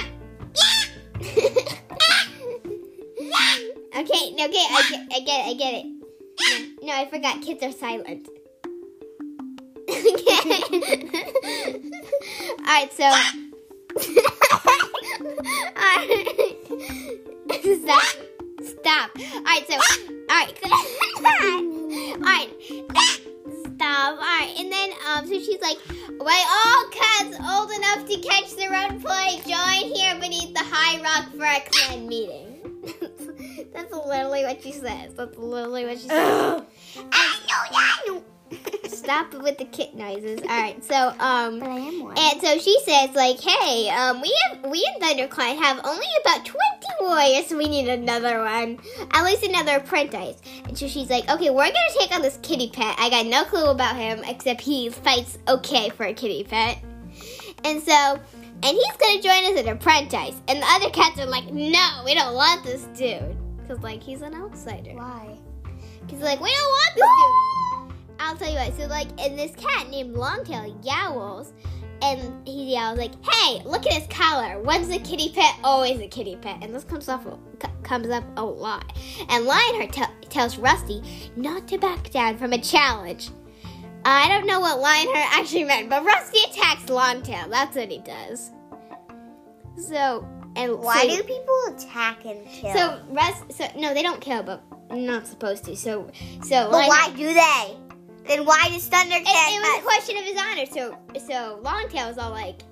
okay, 3.95 4.31
no, 4.33 4.45
okay, 4.45 4.65
I 4.69 4.81
get, 4.89 5.01
I 5.11 5.19
get 5.19 5.39
it, 5.39 5.47
I 5.47 5.53
get 5.53 5.73
it. 5.73 5.85
No, 6.81 6.87
no, 6.87 6.93
I 6.93 7.05
forgot. 7.05 7.41
Kids 7.41 7.63
are 7.63 7.71
silent. 7.71 8.27
okay. 9.89 10.01
All 12.57 12.65
right, 12.65 12.91
so. 12.91 13.11
Stop. 17.61 18.01
Stop. 18.63 19.11
Alright, 19.35 19.67
so. 19.67 19.75
Alright. 20.29 20.57
Alright. 22.17 22.49
Stop. 23.75 24.17
Alright. 24.17 24.51
And 24.59 24.71
then, 24.71 24.89
um, 25.07 25.27
so 25.27 25.33
she's 25.33 25.61
like, 25.61 25.77
Why 26.17 26.43
all 26.49 26.89
cats 26.89 27.37
old 27.39 27.71
enough 27.71 28.05
to 28.07 28.17
catch 28.27 28.55
their 28.55 28.73
own 28.73 28.99
play 29.01 29.39
join 29.45 29.91
here 29.93 30.00
high 30.71 31.01
rock 31.01 31.31
for 31.31 31.45
a 31.45 31.59
clan 31.69 32.07
meeting. 32.07 32.59
That's 33.73 33.93
literally 33.93 34.43
what 34.43 34.61
she 34.63 34.71
says. 34.71 35.13
That's 35.15 35.37
literally 35.37 35.85
what 35.85 35.99
she 35.99 36.07
says. 36.07 36.63
Stop 38.87 39.33
with 39.33 39.57
the 39.57 39.65
kit 39.65 39.95
noises. 39.95 40.41
Alright, 40.41 40.83
so, 40.83 41.09
um. 41.19 41.59
But 41.59 41.69
I 41.69 41.79
am 41.79 42.03
one. 42.03 42.17
And 42.17 42.41
so 42.41 42.57
she 42.59 42.77
says, 42.85 43.15
like, 43.15 43.39
hey, 43.39 43.89
um, 43.89 44.21
we 44.21 44.35
have 44.43 44.69
we 44.69 44.87
in 44.93 45.01
ThunderClan 45.01 45.57
have 45.57 45.79
only 45.85 46.05
about 46.23 46.45
twenty 46.45 46.87
warriors, 46.99 47.47
so 47.47 47.57
we 47.57 47.67
need 47.67 47.87
another 47.87 48.39
one, 48.39 48.79
at 49.11 49.23
least 49.23 49.43
another 49.43 49.77
apprentice. 49.77 50.41
And 50.65 50.77
so 50.77 50.87
she's 50.87 51.09
like, 51.09 51.29
okay, 51.29 51.49
we're 51.49 51.65
gonna 51.65 51.99
take 51.99 52.13
on 52.13 52.21
this 52.21 52.37
kitty 52.41 52.69
pet. 52.69 52.95
I 52.99 53.09
got 53.09 53.25
no 53.25 53.43
clue 53.45 53.67
about 53.67 53.95
him 53.95 54.21
except 54.25 54.61
he 54.61 54.89
fights 54.89 55.37
okay 55.47 55.89
for 55.89 56.05
a 56.05 56.13
kitty 56.13 56.43
pet. 56.43 56.77
And 57.63 57.81
so, 57.81 58.19
and 58.63 58.77
he's 58.77 58.97
gonna 58.97 59.21
join 59.21 59.51
us 59.51 59.59
as 59.59 59.65
an 59.65 59.69
apprentice. 59.69 60.41
And 60.47 60.61
the 60.61 60.67
other 60.67 60.89
cats 60.89 61.19
are 61.19 61.25
like, 61.25 61.51
no, 61.51 62.01
we 62.05 62.13
don't 62.13 62.35
want 62.35 62.63
this 62.63 62.83
dude, 62.95 63.37
cause 63.67 63.79
like 63.79 64.01
he's 64.01 64.21
an 64.21 64.35
outsider. 64.35 64.93
Why? 64.93 65.37
Cause 66.09 66.21
like 66.21 66.39
we 66.41 66.49
don't 66.51 66.71
want 66.71 66.95
this 66.95 67.09
dude. 67.17 68.17
I'll 68.19 68.35
tell 68.35 68.49
you 68.49 68.55
what. 68.55 68.77
So 68.77 68.85
like, 68.87 69.07
and 69.19 69.37
this 69.37 69.55
cat 69.55 69.89
named 69.89 70.13
Longtail 70.13 70.79
yowls, 70.83 71.53
and 72.03 72.47
he 72.47 72.73
yells 72.73 72.97
like, 72.97 73.13
"Hey, 73.25 73.61
look 73.65 73.85
at 73.85 73.93
his 73.93 74.07
collar. 74.07 74.61
Once 74.61 74.89
a 74.89 74.99
kitty 74.99 75.31
pet, 75.33 75.55
always 75.63 75.99
a 75.99 76.07
kitty 76.07 76.35
pet." 76.35 76.57
And 76.61 76.73
this 76.73 76.83
comes 76.83 77.09
off 77.09 77.25
comes 77.83 78.09
up 78.09 78.23
a 78.37 78.43
lot. 78.43 78.93
And 79.29 79.45
Lionheart 79.45 79.91
t- 79.91 80.27
tells 80.29 80.57
Rusty 80.57 81.01
not 81.35 81.67
to 81.67 81.77
back 81.77 82.09
down 82.11 82.37
from 82.37 82.53
a 82.53 82.61
challenge. 82.61 83.29
Uh, 84.03 84.09
I 84.09 84.29
don't 84.29 84.47
know 84.47 84.59
what 84.59 84.79
Lionheart 84.79 85.39
actually 85.39 85.63
meant, 85.63 85.89
but 85.89 86.03
Rusty 86.03 86.39
attacks 86.49 86.89
Longtail. 86.89 87.49
That's 87.49 87.75
what 87.75 87.89
he 87.89 87.99
does. 87.99 88.51
So 89.77 90.27
and 90.55 90.79
Why 90.79 91.07
so, 91.07 91.15
do 91.15 91.23
people 91.23 91.63
attack 91.67 92.25
and 92.25 92.45
kill? 92.47 92.73
so 92.73 92.99
Rust? 93.09 93.43
So 93.51 93.67
no, 93.77 93.93
they 93.93 94.03
don't 94.03 94.19
kill, 94.19 94.43
but 94.43 94.61
not 94.91 95.25
supposed 95.27 95.63
to. 95.65 95.75
So 95.75 96.09
so 96.43 96.69
but 96.69 96.87
why 96.87 97.11
do 97.15 97.33
they? 97.33 97.77
Then 98.27 98.45
why 98.45 98.69
does 98.69 98.89
Thundercat? 98.89 99.21
It, 99.21 99.55
it 99.55 99.61
was 99.61 99.79
a 99.79 99.83
question 99.83 100.17
of 100.17 100.23
his 100.23 100.37
honor. 100.39 100.65
So 100.65 100.97
so 101.27 101.59
Longtail 101.63 102.07
was 102.07 102.17
all 102.17 102.31
like, 102.31 102.63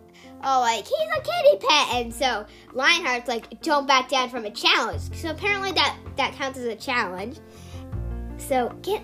oh 0.44 0.60
like 0.60 0.86
he's 0.86 1.10
a 1.18 1.22
kitty 1.22 1.65
pet, 1.68 1.88
and 1.96 2.13
so 2.13 2.46
Lionheart's 2.74 3.28
like, 3.28 3.62
don't 3.62 3.88
back 3.88 4.10
down 4.10 4.30
from 4.30 4.46
a 4.46 4.52
challenge. 4.52 5.15
So 5.15 5.30
apparently 5.30 5.72
that 5.74 5.96
that 6.18 6.34
counts 6.34 6.60
as 6.60 6.65
a 6.65 6.76
challenge. 6.76 7.38
So 8.38 8.76
get 8.82 9.04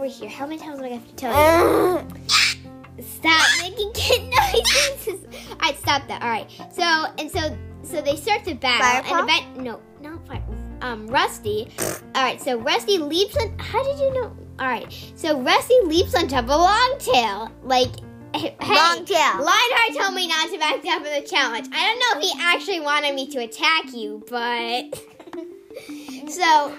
over 0.00 0.08
here. 0.08 0.28
How 0.30 0.46
many 0.46 0.58
times 0.58 0.78
do 0.78 0.84
I 0.84 0.88
have 0.88 1.06
to 1.06 1.14
tell 1.14 1.32
you? 1.32 3.04
Stop 3.04 3.46
making 3.60 3.92
kid 3.92 4.22
noises. 4.30 5.24
All 5.50 5.58
right, 5.60 5.78
stop 5.78 6.06
that. 6.08 6.22
All 6.22 6.28
right. 6.28 6.50
So 6.72 6.82
and 7.18 7.30
so 7.30 7.56
so 7.82 8.00
they 8.00 8.16
start 8.16 8.44
to 8.44 8.54
battle 8.54 9.10
Firepaw? 9.10 9.20
and 9.20 9.30
event. 9.30 9.56
No, 9.58 9.80
not 10.00 10.26
fire. 10.26 10.42
Um, 10.82 11.06
Rusty. 11.06 11.68
All 12.14 12.22
right. 12.22 12.40
So 12.40 12.58
Rusty 12.58 12.98
leaps 12.98 13.36
on. 13.36 13.58
How 13.58 13.82
did 13.84 13.98
you 13.98 14.14
know? 14.14 14.36
All 14.58 14.66
right. 14.66 15.12
So 15.16 15.38
Rusty 15.40 15.78
leaps 15.84 16.14
on 16.14 16.28
top 16.28 16.44
of 16.44 16.50
Longtail. 16.50 17.50
Like, 17.62 17.90
hey, 18.34 18.56
Longtail. 18.60 19.44
Lionheart 19.44 19.98
told 19.98 20.14
me 20.14 20.28
not 20.28 20.50
to 20.50 20.58
back 20.58 20.82
down 20.82 21.02
from 21.04 21.12
the 21.12 21.26
challenge. 21.28 21.68
I 21.72 21.86
don't 21.86 21.98
know 21.98 22.20
if 22.20 22.22
he 22.22 22.32
actually 22.40 22.80
wanted 22.80 23.14
me 23.14 23.26
to 23.28 23.40
attack 23.40 23.92
you, 23.92 24.24
but 24.30 24.98
so 26.30 26.74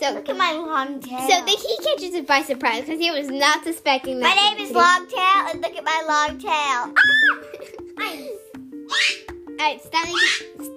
so 0.00 0.12
Look 0.14 0.28
at 0.28 0.36
my 0.36 0.52
long 0.52 1.00
tail. 1.00 1.20
so 1.20 1.44
the, 1.44 1.50
he 1.50 1.78
catches 1.84 2.14
it 2.14 2.26
by 2.26 2.42
surprise 2.42 2.80
because 2.84 3.00
he 3.00 3.10
was 3.10 3.28
not 3.28 3.62
suspecting 3.64 4.18
that. 4.20 4.34
my 4.34 4.42
name 4.56 4.66
is 4.66 4.72
Longtail, 4.72 5.50
and 5.50 5.60
look 5.60 5.76
at 5.76 5.84
my 5.84 6.02
long 6.08 6.38
tail. 6.38 6.94
Alright, 9.60 9.82
stop, 9.82 10.08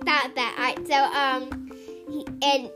stop 0.01 0.35
that. 0.35 0.55
Alright, 0.57 0.85
so 0.87 0.95
um, 0.95 1.71
he, 2.09 2.25
and 2.43 2.69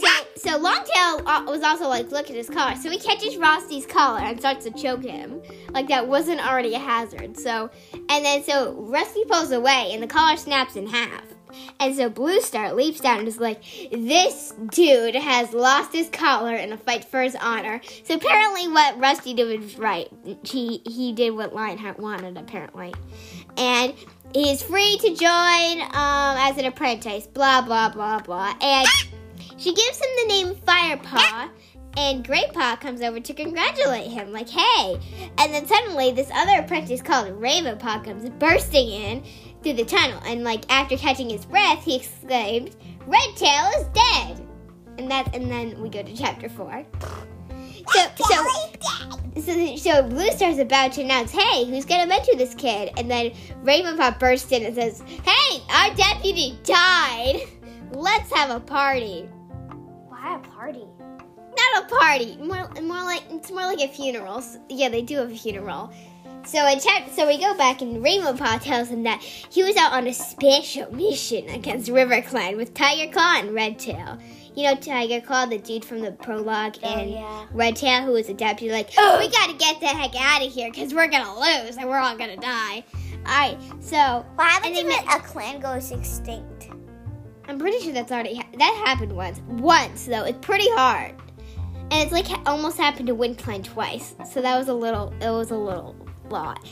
so 0.00 0.08
so 0.36 0.58
Longtail 0.58 1.26
uh, 1.26 1.44
was 1.46 1.62
also 1.62 1.88
like, 1.88 2.10
look 2.12 2.30
at 2.30 2.36
his 2.36 2.48
collar. 2.48 2.76
So 2.76 2.88
he 2.88 2.98
catches 2.98 3.36
Rusty's 3.36 3.84
collar 3.84 4.20
and 4.20 4.38
starts 4.38 4.64
to 4.66 4.70
choke 4.70 5.02
him, 5.04 5.42
like 5.72 5.88
that 5.88 6.06
wasn't 6.06 6.40
already 6.46 6.74
a 6.74 6.78
hazard. 6.78 7.36
So 7.36 7.68
and 7.92 8.24
then 8.24 8.44
so 8.44 8.74
Rusty 8.74 9.24
pulls 9.24 9.50
away 9.50 9.90
and 9.92 10.02
the 10.02 10.06
collar 10.06 10.36
snaps 10.36 10.76
in 10.76 10.86
half. 10.86 11.24
And 11.78 11.94
so 11.96 12.08
Blue 12.08 12.40
Star 12.40 12.72
leaps 12.72 13.00
down 13.00 13.20
and 13.20 13.28
is 13.28 13.38
like, 13.38 13.62
this 13.90 14.54
dude 14.70 15.14
has 15.14 15.52
lost 15.52 15.92
his 15.92 16.08
collar 16.08 16.54
in 16.54 16.72
a 16.72 16.76
fight 16.76 17.04
for 17.04 17.22
his 17.22 17.36
honor. 17.36 17.80
So 18.04 18.14
apparently 18.14 18.68
what 18.68 18.98
Rusty 18.98 19.34
did 19.34 19.60
was 19.60 19.78
right. 19.78 20.08
He 20.44 20.82
he 20.86 21.12
did 21.12 21.30
what 21.30 21.54
Lionheart 21.54 21.98
wanted, 21.98 22.36
apparently. 22.36 22.94
And 23.56 23.94
he's 24.34 24.62
free 24.62 24.98
to 24.98 25.08
join 25.08 25.82
um, 25.82 26.36
as 26.38 26.58
an 26.58 26.66
apprentice, 26.66 27.26
blah, 27.26 27.62
blah, 27.62 27.88
blah, 27.88 28.20
blah. 28.20 28.54
And 28.60 28.88
she 29.56 29.74
gives 29.74 29.98
him 29.98 30.08
the 30.22 30.26
name 30.28 30.54
Firepaw. 30.54 31.50
And 31.96 32.24
Greypaw 32.24 32.80
comes 32.80 33.02
over 33.02 33.18
to 33.18 33.34
congratulate 33.34 34.06
him, 34.06 34.32
like, 34.32 34.48
hey. 34.48 35.00
And 35.38 35.52
then 35.52 35.66
suddenly, 35.66 36.12
this 36.12 36.30
other 36.32 36.60
apprentice 36.60 37.02
called 37.02 37.26
Ravenpaw 37.28 38.04
comes 38.04 38.30
bursting 38.30 38.90
in 38.90 39.24
through 39.62 39.74
the 39.74 39.84
tunnel. 39.84 40.20
And, 40.26 40.44
like, 40.44 40.70
after 40.70 40.96
catching 40.96 41.30
his 41.30 41.44
breath, 41.44 41.82
he 41.84 41.96
exclaimed, 41.96 42.76
Redtail 43.06 43.70
is 43.78 43.86
dead. 43.94 44.46
And 44.98 45.10
that, 45.10 45.34
and 45.34 45.50
then 45.50 45.80
we 45.80 45.88
go 45.88 46.02
to 46.02 46.14
chapter 46.14 46.48
four. 46.48 46.84
So, 47.92 48.06
so, 48.28 48.46
so, 49.40 49.76
so 49.76 50.02
Blue 50.02 50.30
Star's 50.32 50.58
about 50.58 50.92
to 50.92 51.02
announce, 51.02 51.32
hey, 51.32 51.64
who's 51.64 51.84
gonna 51.86 52.06
mentor 52.06 52.36
this 52.36 52.54
kid? 52.54 52.90
And 52.96 53.10
then 53.10 53.30
Ravenpaw 53.64 54.18
bursts 54.20 54.52
in 54.52 54.64
and 54.64 54.74
says, 54.74 55.02
hey, 55.24 55.62
our 55.70 55.94
deputy 55.94 56.58
died. 56.62 57.40
Let's 57.92 58.30
have 58.32 58.50
a 58.50 58.60
party. 58.60 59.22
Why 60.08 60.36
a 60.36 60.48
party? 60.50 60.84
Not 61.56 61.84
a 61.84 61.94
party, 61.96 62.36
more, 62.36 62.68
more 62.82 63.02
like 63.04 63.22
it's 63.30 63.50
more 63.50 63.62
like 63.62 63.80
a 63.80 63.88
funeral. 63.88 64.38
S- 64.38 64.58
Yeah, 64.68 64.88
they 64.90 65.02
do 65.02 65.16
have 65.16 65.32
a 65.32 65.36
funeral. 65.36 65.92
So 66.44 66.66
in 66.66 66.80
chap- 66.80 67.08
so 67.14 67.26
we 67.26 67.38
go 67.38 67.54
back 67.56 67.80
and 67.82 68.02
Ravenpaw 68.04 68.62
tells 68.62 68.88
him 68.88 69.02
that 69.04 69.20
he 69.22 69.62
was 69.62 69.76
out 69.76 69.92
on 69.92 70.06
a 70.06 70.12
special 70.12 70.90
mission 70.92 71.48
against 71.50 71.90
River 71.90 72.22
Clan 72.22 72.56
with 72.56 72.74
Tiger 72.74 73.12
Claw 73.12 73.38
and 73.38 73.54
Redtail. 73.54 74.18
You 74.56 74.64
know 74.64 74.74
Tiger 74.74 75.20
Claw, 75.24 75.46
the 75.46 75.58
dude 75.58 75.84
from 75.84 76.00
the 76.00 76.10
prologue, 76.12 76.76
Oh, 76.82 76.88
and 76.88 77.10
yeah. 77.12 77.46
Redtail, 77.52 78.02
who 78.02 78.12
was 78.12 78.28
a 78.28 78.34
deputy, 78.34 78.72
like, 78.72 78.90
oh, 78.98 79.16
we 79.20 79.28
gotta 79.28 79.54
get 79.54 79.78
the 79.80 79.86
heck 79.86 80.14
out 80.20 80.44
of 80.44 80.52
here 80.52 80.70
because 80.70 80.92
we're 80.92 81.06
gonna 81.08 81.38
lose 81.38 81.76
and 81.76 81.88
we're 81.88 81.98
all 81.98 82.16
gonna 82.16 82.36
die. 82.36 82.82
Alright, 83.26 83.58
so 83.80 84.24
What 84.34 84.46
happens 84.48 84.78
And 84.78 84.88
they 84.88 84.94
if 84.94 85.04
a 85.14 85.18
clan 85.20 85.60
goes 85.60 85.90
extinct? 85.92 86.70
I'm 87.46 87.58
pretty 87.58 87.78
sure 87.80 87.92
that's 87.92 88.10
already 88.10 88.36
ha- 88.36 88.46
that 88.58 88.82
happened 88.86 89.12
once. 89.12 89.40
Once 89.46 90.04
though, 90.06 90.24
it's 90.24 90.38
pretty 90.44 90.68
hard, 90.70 91.14
and 91.90 91.92
it's 92.02 92.12
like 92.12 92.26
ha- 92.26 92.42
almost 92.46 92.76
happened 92.76 93.08
to 93.08 93.14
Wind 93.14 93.38
Clan 93.38 93.62
twice. 93.62 94.14
So 94.32 94.40
that 94.40 94.56
was 94.58 94.68
a 94.68 94.74
little. 94.74 95.12
It 95.20 95.30
was 95.30 95.50
a 95.50 95.56
little 95.56 95.94
lot. 96.30 96.64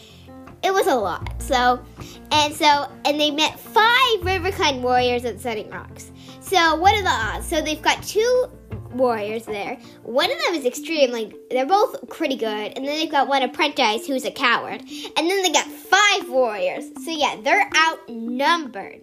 It 0.62 0.72
was 0.72 0.86
a 0.86 0.94
lot. 0.94 1.40
So, 1.40 1.84
and 2.32 2.54
so, 2.54 2.90
and 3.04 3.20
they 3.20 3.30
met 3.30 3.58
five 3.58 4.22
River 4.22 4.50
Clan 4.50 4.82
warriors 4.82 5.24
at 5.24 5.40
Setting 5.40 5.70
Rocks. 5.70 6.10
So 6.40 6.76
what 6.76 6.94
are 6.94 7.02
the 7.02 7.08
odds? 7.08 7.46
So 7.46 7.60
they've 7.60 7.82
got 7.82 8.02
two 8.02 8.46
warriors 8.92 9.44
there. 9.44 9.76
One 10.02 10.30
of 10.30 10.38
them 10.46 10.54
is 10.54 10.64
extreme, 10.64 11.12
like 11.12 11.34
they're 11.50 11.66
both 11.66 12.08
pretty 12.08 12.36
good, 12.36 12.72
and 12.76 12.86
then 12.86 12.96
they've 12.98 13.10
got 13.10 13.28
one 13.28 13.42
apprentice 13.42 14.06
who's 14.06 14.24
a 14.24 14.30
coward, 14.30 14.80
and 14.80 15.30
then 15.30 15.42
they 15.42 15.52
got 15.52 15.66
five 15.66 16.28
warriors. 16.28 16.86
So 17.04 17.10
yeah, 17.10 17.36
they're 17.42 17.70
outnumbered. 17.76 19.00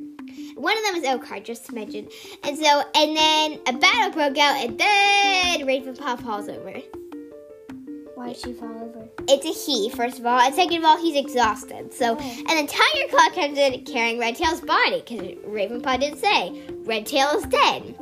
One 0.56 0.78
of 0.78 0.84
them 0.86 0.96
is 0.96 1.04
Oakheart, 1.04 1.44
just 1.44 1.66
to 1.66 1.76
mention. 1.76 2.08
And 2.44 2.58
so, 2.58 2.84
and 2.96 3.16
then 3.16 3.60
a 3.68 3.74
battle 3.74 4.12
broke 4.12 4.38
out, 4.38 4.56
and 4.58 4.78
then 4.78 5.68
Ravenpaw 5.68 6.24
falls 6.24 6.50
over. 6.50 6.80
Why 8.16 8.30
did 8.30 8.38
she 8.38 8.54
fall 8.54 8.70
over? 8.70 9.05
It's 9.28 9.46
a 9.46 9.50
he, 9.50 9.90
first 9.90 10.20
of 10.20 10.26
all, 10.26 10.40
and 10.40 10.54
second 10.54 10.78
of 10.78 10.86
all, 10.86 10.98
he's 10.98 11.16
exhausted. 11.16 11.94
So, 11.94 12.16
oh. 12.16 12.20
and 12.20 12.50
then 12.50 12.68
Tiger 12.68 13.10
Claw 13.10 13.30
comes 13.32 13.58
in 13.58 13.84
carrying 13.86 14.20
Redtail's 14.20 14.62
body, 14.62 15.02
because 15.02 15.22
Ravenpaw 15.46 16.00
did 16.00 16.20
say 16.20 16.62
Redtail 16.84 17.30
is 17.38 17.46
dead. 17.46 17.96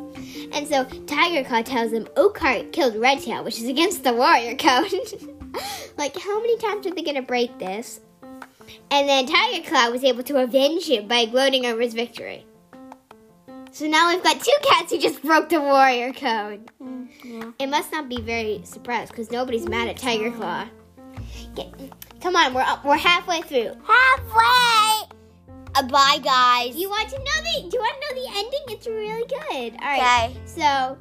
And 0.52 0.68
so 0.68 0.84
Tiger 1.06 1.48
Claw 1.48 1.62
tells 1.62 1.92
him 1.92 2.06
Oakheart 2.16 2.74
killed 2.74 2.96
Redtail, 2.96 3.44
which 3.44 3.60
is 3.60 3.68
against 3.68 4.04
the 4.04 4.14
warrior 4.14 4.56
code. 4.56 4.94
like, 5.98 6.18
how 6.18 6.40
many 6.40 6.58
times 6.58 6.86
are 6.86 6.92
they 6.92 7.04
gonna 7.04 7.22
break 7.22 7.58
this? 7.58 8.02
And 8.92 9.08
then 9.08 9.26
Tiger 9.26 9.68
Claw 9.68 9.90
was 9.90 10.04
able 10.04 10.24
to 10.24 10.44
avenge 10.44 10.88
him 10.88 11.08
by 11.08 11.26
gloating 11.26 11.66
over 11.66 11.82
his 11.82 11.94
victory. 11.94 12.46
So 13.72 13.88
now 13.88 14.14
we've 14.14 14.24
got 14.24 14.40
two 14.40 14.52
cats 14.62 14.92
who 14.92 15.00
just 15.00 15.24
broke 15.24 15.50
the 15.50 15.60
warrior 15.60 16.14
code. 16.14 16.70
Mm, 16.80 17.08
yeah. 17.24 17.52
It 17.58 17.68
must 17.68 17.92
not 17.92 18.08
be 18.08 18.22
very 18.22 18.62
surprised 18.64 19.12
because 19.12 19.32
nobody's 19.32 19.68
mad 19.68 19.88
at 19.88 19.98
Tiger 19.98 20.30
Claw. 20.30 20.68
Get, 21.56 21.74
come 22.22 22.36
on, 22.36 22.54
we're 22.54 22.62
up, 22.62 22.84
we're 22.86 22.98
halfway 22.98 23.42
through. 23.42 23.76
Halfway. 23.86 25.10
Uh, 25.76 25.84
bye, 25.88 26.20
guys. 26.24 26.76
You 26.76 26.90
want 26.90 27.10
to 27.10 27.18
know 27.18 27.24
the? 27.44 27.70
Do 27.70 27.78
you 27.78 27.82
want 27.82 27.96
to 28.02 28.16
know 28.16 28.22
the 28.22 28.30
ending? 28.38 28.60
It's 28.68 28.88
really 28.88 29.28
good. 29.28 29.74
All 29.82 29.88
right. 29.88 30.30
okay? 30.30 30.40
So 30.46 30.98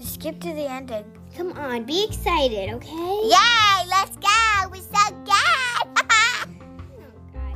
Skip 0.00 0.40
to 0.40 0.48
the 0.54 0.68
ending. 0.68 1.04
come 1.36 1.52
on, 1.52 1.84
be 1.84 2.04
excited, 2.04 2.70
okay? 2.70 3.20
Yay! 3.22 3.86
Let's 3.88 4.16
go. 4.16 4.68
We're 4.70 4.76
so 4.80 5.14
good. 5.24 5.36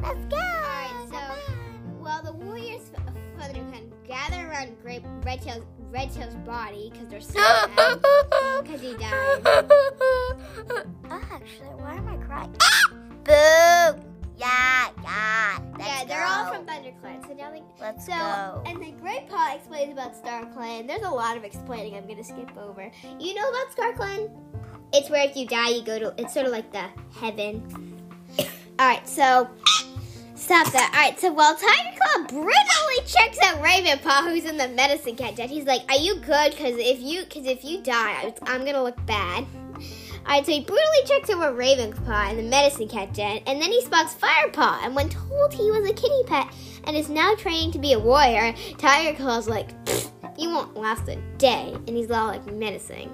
Oh, 0.07 0.09
let's 0.13 0.25
go. 0.27 0.37
Alright, 0.37 1.09
so 1.11 1.19
well, 1.99 2.23
the 2.23 2.33
warriors 2.33 2.91
of 3.07 3.15
Thunderclan 3.39 3.91
gather 4.07 4.51
around 4.51 4.77
Great 4.83 5.03
Redtail's 5.23 5.65
Redtail's 5.95 6.35
body 6.45 6.91
because 6.93 7.07
they're 7.09 7.21
so 7.21 7.39
mad 7.77 8.01
because 8.65 8.81
he 8.81 8.95
died. 8.95 9.41
Oh, 9.47 10.83
Actually, 11.11 11.69
why 11.77 11.95
am 11.95 12.09
I 12.09 12.17
crying? 12.17 12.53
Boo! 13.25 14.03
Yeah, 14.37 14.89
yeah. 15.05 15.59
Yeah, 15.79 16.05
they're 16.05 16.25
all 16.27 16.47
go. 16.47 16.55
from 16.55 16.67
ThunderClan. 16.67 17.27
So 17.29 17.35
now 17.35 17.53
they 17.53 17.63
Let's 17.81 18.05
So, 18.07 18.13
go. 18.13 18.63
and 18.67 18.83
then 18.83 18.99
Greypaw 18.99 19.55
explains 19.55 19.93
about 19.93 20.17
Star 20.17 20.45
Clan. 20.53 20.89
There's 20.89 21.03
a 21.03 21.09
lot 21.11 21.37
of 21.37 21.45
explaining 21.45 21.95
I'm 21.97 22.09
gonna 22.09 22.25
skip 22.25 22.51
over. 22.59 22.91
You 23.21 23.35
know 23.35 23.49
about 23.49 23.71
Star 23.73 23.93
Clan? 23.93 24.29
It's 24.93 25.09
where 25.11 25.25
if 25.29 25.37
you 25.37 25.47
die, 25.47 25.69
you 25.71 25.85
go 25.85 25.99
to. 26.01 26.15
It's 26.19 26.35
sort 26.35 26.47
of 26.47 26.53
like 26.53 26.73
the 26.73 26.87
heaven. 27.21 27.63
All 28.41 28.89
right, 28.89 29.07
so 29.09 29.49
stop 30.45 30.71
that. 30.73 30.93
All 30.95 31.01
right, 31.01 31.19
so 31.19 31.33
while 31.33 31.55
Tiger 31.55 31.99
Claw 31.99 32.27
brutally 32.27 33.07
checks 33.07 33.39
out 33.43 33.63
Raven 33.63 33.99
Ravenpaw, 33.99 34.29
who's 34.29 34.45
in 34.45 34.59
the 34.59 34.69
medicine 34.69 35.17
cat 35.17 35.37
jet, 35.37 35.49
he's 35.49 35.65
like, 35.65 35.83
"Are 35.89 35.97
you 35.97 36.17
good? 36.17 36.51
Because 36.51 36.77
if 36.77 37.01
you, 37.01 37.25
because 37.25 37.47
if 37.47 37.65
you 37.65 37.83
die, 37.83 38.35
I'm 38.43 38.65
gonna 38.65 38.83
look 38.83 39.05
bad." 39.07 39.47
Alright, 40.27 40.47
so 40.47 40.53
he 40.53 40.61
brutally 40.61 41.05
checks 41.07 41.31
over 41.31 41.53
Ravenclaw 41.53 42.31
and 42.31 42.39
the 42.39 42.43
medicine 42.43 42.89
cat 42.89 43.15
den, 43.15 43.41
and 43.47 43.61
then 43.61 43.71
he 43.71 43.81
spots 43.83 44.15
Fire 44.15 44.51
Firepaw, 44.51 44.85
and 44.85 44.95
when 44.95 45.09
told 45.09 45.53
he 45.53 45.71
was 45.71 45.89
a 45.89 45.95
kitty 45.95 46.23
pet 46.27 46.49
and 46.85 46.97
is 46.97 47.09
now 47.09 47.35
training 47.35 47.73
to 47.73 47.79
be 47.79 47.93
a 47.93 47.99
warrior, 47.99 48.55
Tiger 48.79 49.17
Claw's 49.17 49.49
like, 49.49 49.71
you 50.39 50.49
won't 50.51 50.77
last 50.77 51.09
a 51.09 51.17
day, 51.39 51.75
and 51.87 51.91
he's 51.91 52.11
all 52.11 52.29
like 52.29 52.47
menacing. 52.47 53.11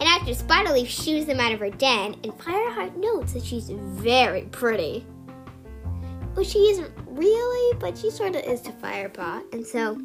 And 0.00 0.08
after 0.08 0.32
Spiderleaf 0.32 0.86
shoos 0.86 1.26
them 1.26 1.40
out 1.40 1.52
of 1.52 1.60
her 1.60 1.70
den, 1.70 2.14
and 2.24 2.32
Fireheart 2.38 2.96
notes 2.96 3.32
that 3.32 3.44
she's 3.44 3.68
very 3.70 4.42
pretty. 4.42 5.04
Well, 6.38 6.46
she 6.46 6.70
isn't 6.70 6.92
really, 7.08 7.76
but 7.80 7.98
she 7.98 8.12
sort 8.12 8.36
of 8.36 8.44
is 8.44 8.60
to 8.60 8.70
Firepaw. 8.70 9.52
And 9.52 9.66
so, 9.66 10.00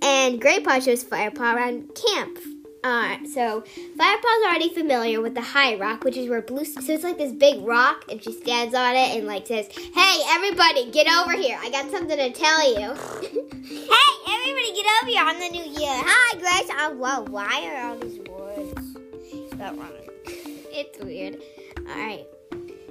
and 0.00 0.40
Greypaw 0.40 0.82
shows 0.82 1.04
Firepaw 1.04 1.56
around 1.56 1.94
camp. 1.94 2.38
Uh, 2.82 3.18
so 3.26 3.62
Firepaw's 3.98 4.46
already 4.46 4.72
familiar 4.72 5.20
with 5.20 5.34
the 5.34 5.42
High 5.42 5.74
Rock, 5.74 6.04
which 6.04 6.16
is 6.16 6.30
where 6.30 6.40
Blue. 6.40 6.64
So 6.64 6.80
it's 6.90 7.04
like 7.04 7.18
this 7.18 7.32
big 7.32 7.60
rock, 7.66 8.06
and 8.10 8.24
she 8.24 8.32
stands 8.32 8.74
on 8.74 8.96
it 8.96 9.18
and 9.18 9.26
like 9.26 9.46
says, 9.46 9.68
"Hey, 9.70 10.22
everybody, 10.28 10.90
get 10.90 11.06
over 11.06 11.32
here! 11.32 11.58
I 11.60 11.68
got 11.68 11.90
something 11.90 12.16
to 12.16 12.32
tell 12.32 12.80
you." 12.80 12.94
Hey, 13.68 14.32
everybody 14.32 14.72
get 14.74 14.86
over 15.02 15.10
here 15.10 15.22
on 15.22 15.38
the 15.38 15.48
new 15.50 15.64
year. 15.64 15.92
Hi, 15.92 16.38
Grace. 16.38 16.70
Oh, 16.78 16.94
whoa, 16.94 17.30
why 17.30 17.68
are 17.68 17.88
all 17.88 17.98
these 17.98 18.18
words 18.20 19.52
spelled 19.52 19.78
wrong? 19.78 19.90
it's 20.24 20.98
weird. 21.04 21.36
All 21.76 21.94
right. 21.94 22.24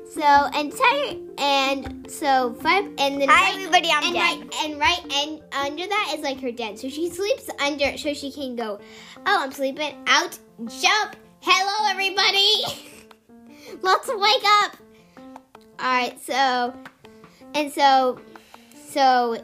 So 0.09 0.21
and 0.23 0.71
Tiger 0.71 1.19
and 1.37 2.09
so 2.09 2.53
five 2.55 2.85
and 2.97 3.21
then 3.21 3.29
Hi, 3.29 3.51
right, 3.51 3.53
everybody. 3.55 3.89
I'm 3.91 4.03
and 4.03 4.13
dead. 4.13 4.19
right 4.19 4.55
and 4.63 4.79
right 4.79 5.13
and 5.13 5.41
under 5.53 5.87
that 5.87 6.13
is 6.15 6.21
like 6.23 6.39
her 6.41 6.51
den. 6.51 6.77
So 6.77 6.89
she 6.89 7.09
sleeps 7.09 7.49
under 7.59 7.97
so 7.97 8.13
she 8.13 8.31
can 8.31 8.55
go, 8.55 8.79
Oh, 9.25 9.43
I'm 9.43 9.51
sleeping. 9.51 9.95
Out, 10.07 10.37
jump. 10.81 11.15
Hello 11.41 11.89
everybody. 11.91 12.51
Let's 13.81 14.07
wake 14.07 14.43
up. 14.63 14.77
Alright, 15.79 16.19
so 16.21 16.73
and 17.53 17.71
so 17.71 18.19
so 18.89 19.37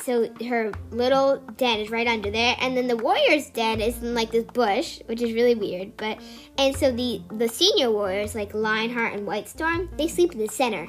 so 0.00 0.32
her 0.48 0.72
little 0.90 1.38
den 1.56 1.80
is 1.80 1.90
right 1.90 2.06
under 2.06 2.30
there, 2.30 2.56
and 2.60 2.76
then 2.76 2.86
the 2.86 2.96
warrior's 2.96 3.50
den 3.50 3.80
is 3.80 4.02
in 4.02 4.14
like 4.14 4.30
this 4.30 4.44
bush, 4.44 5.00
which 5.06 5.22
is 5.22 5.32
really 5.32 5.54
weird. 5.54 5.96
But 5.96 6.20
and 6.58 6.76
so 6.76 6.90
the 6.90 7.22
the 7.32 7.48
senior 7.48 7.90
warriors 7.90 8.34
like 8.34 8.54
Lionheart 8.54 9.14
and 9.14 9.26
White 9.26 9.48
Storm, 9.48 9.88
they 9.96 10.08
sleep 10.08 10.32
in 10.32 10.38
the 10.38 10.48
center, 10.48 10.88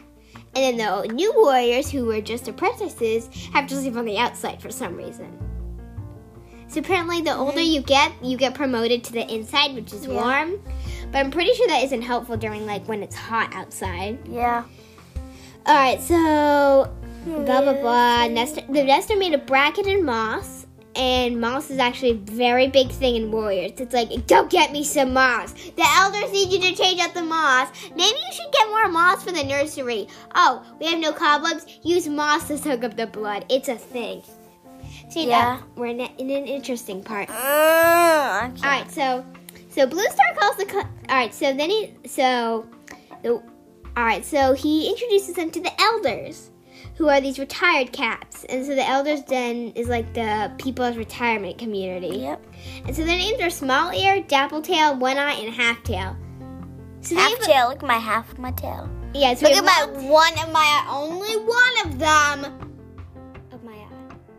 and 0.55 0.55
then 0.55 0.77
the 0.77 1.13
new 1.13 1.33
warriors 1.35 1.89
who 1.89 2.05
were 2.05 2.21
just 2.21 2.47
apprentices 2.47 3.29
have 3.53 3.67
to 3.67 3.75
sleep 3.75 3.95
on 3.95 4.05
the 4.05 4.17
outside 4.17 4.61
for 4.61 4.71
some 4.71 4.95
reason. 4.95 5.37
So 6.67 6.79
apparently, 6.79 7.21
the 7.21 7.31
mm-hmm. 7.31 7.41
older 7.41 7.59
you 7.59 7.81
get, 7.81 8.13
you 8.23 8.37
get 8.37 8.53
promoted 8.53 9.03
to 9.05 9.11
the 9.11 9.29
inside, 9.33 9.75
which 9.75 9.91
is 9.93 10.05
Yeah. 10.05 10.13
warm. 10.13 10.61
But 11.11 11.19
I'm 11.19 11.31
pretty 11.31 11.53
sure 11.53 11.67
that 11.67 11.83
isn't 11.83 12.01
helpful 12.01 12.37
during 12.37 12.65
like 12.65 12.87
when 12.87 13.03
it's 13.03 13.15
hot 13.15 13.53
outside. 13.53 14.19
Yeah. 14.29 14.63
All 15.65 15.75
right, 15.75 16.01
so 16.01 16.89
blah 17.25 17.61
blah 17.61 17.73
blah. 17.73 18.27
Nest, 18.27 18.55
the 18.67 18.83
nest 18.83 19.11
are 19.11 19.17
made 19.17 19.33
of 19.33 19.45
bracken 19.45 19.87
and 19.89 20.05
moss, 20.05 20.65
and 20.95 21.39
moss 21.39 21.69
is 21.69 21.77
actually 21.79 22.11
a 22.11 22.15
very 22.15 22.67
big 22.67 22.89
thing 22.89 23.15
in 23.15 23.31
warriors. 23.31 23.73
It's 23.79 23.93
like, 23.93 24.27
go 24.27 24.45
get 24.45 24.71
me 24.71 24.83
some 24.83 25.13
moss. 25.13 25.53
The 25.53 25.85
elders 25.97 26.31
need 26.31 26.51
you 26.51 26.59
to 26.69 26.75
change 26.75 26.99
out 26.99 27.13
the 27.13 27.23
moss. 27.23 27.69
Maybe 27.95 28.17
you 28.17 28.33
should 28.33 28.51
get 28.51 28.67
more 28.69 28.87
moss 28.89 29.23
for 29.23 29.31
the 29.31 29.43
nursery. 29.43 30.07
Oh, 30.35 30.63
we 30.79 30.87
have 30.87 30.99
no 30.99 31.13
cobwebs. 31.13 31.65
Use 31.83 32.07
moss 32.07 32.47
to 32.47 32.57
soak 32.57 32.83
up 32.83 32.97
the 32.97 33.07
blood. 33.07 33.45
It's 33.49 33.69
a 33.69 33.75
thing. 33.77 34.21
See, 35.09 35.27
Yeah. 35.27 35.57
now 35.57 35.63
we're 35.75 35.87
in, 35.87 36.01
a, 36.01 36.09
in 36.17 36.29
an 36.29 36.45
interesting 36.45 37.03
part. 37.03 37.29
Uh, 37.29 37.33
okay. 37.33 38.63
All 38.63 38.69
right, 38.69 38.91
so 38.91 39.25
so 39.69 39.85
Blue 39.87 40.03
Star 40.03 40.35
calls 40.37 40.57
the. 40.57 40.65
Co- 40.65 40.79
all 40.79 40.85
right, 41.09 41.33
so 41.33 41.53
then 41.53 41.69
he 41.69 41.93
so 42.05 42.67
the. 43.23 43.31
All 43.33 44.03
right, 44.05 44.23
so 44.25 44.53
he 44.53 44.89
introduces 44.89 45.35
them 45.35 45.49
to 45.51 45.59
the 45.59 45.81
elders, 45.81 46.49
who 46.95 47.09
are 47.09 47.19
these 47.21 47.39
retired 47.39 47.91
cats, 47.91 48.43
and 48.45 48.65
so 48.65 48.75
the 48.75 48.87
elders 48.87 49.21
den 49.23 49.71
is 49.75 49.87
like 49.87 50.13
the 50.13 50.51
people's 50.57 50.97
retirement 50.97 51.57
community. 51.57 52.17
Yep. 52.19 52.45
And 52.85 52.95
so 52.95 53.03
their 53.03 53.17
names 53.17 53.41
are 53.41 53.49
Small 53.49 53.91
Ear, 53.93 54.21
Dapple 54.21 54.61
Tail, 54.61 54.97
One 54.97 55.17
Eye, 55.17 55.33
and 55.33 55.53
Half 55.53 55.83
Tail. 55.83 56.15
So 57.01 57.15
Half 57.15 57.29
have- 57.31 57.39
tail. 57.47 57.69
Look 57.69 57.81
at 57.83 57.87
my 57.87 57.97
half 57.97 58.31
of 58.31 58.39
my 58.39 58.51
tail. 58.51 58.89
Yeah, 59.13 59.33
so 59.33 59.47
Look 59.49 59.57
at 59.57 59.63
my 59.65 60.01
one 60.09 60.33
of 60.39 60.51
my 60.53 60.85
only 60.89 61.35
one 61.37 61.85
of 61.85 61.99
them. 61.99 62.69
of 63.51 63.63
my 63.63 63.71
eye. 63.73 63.87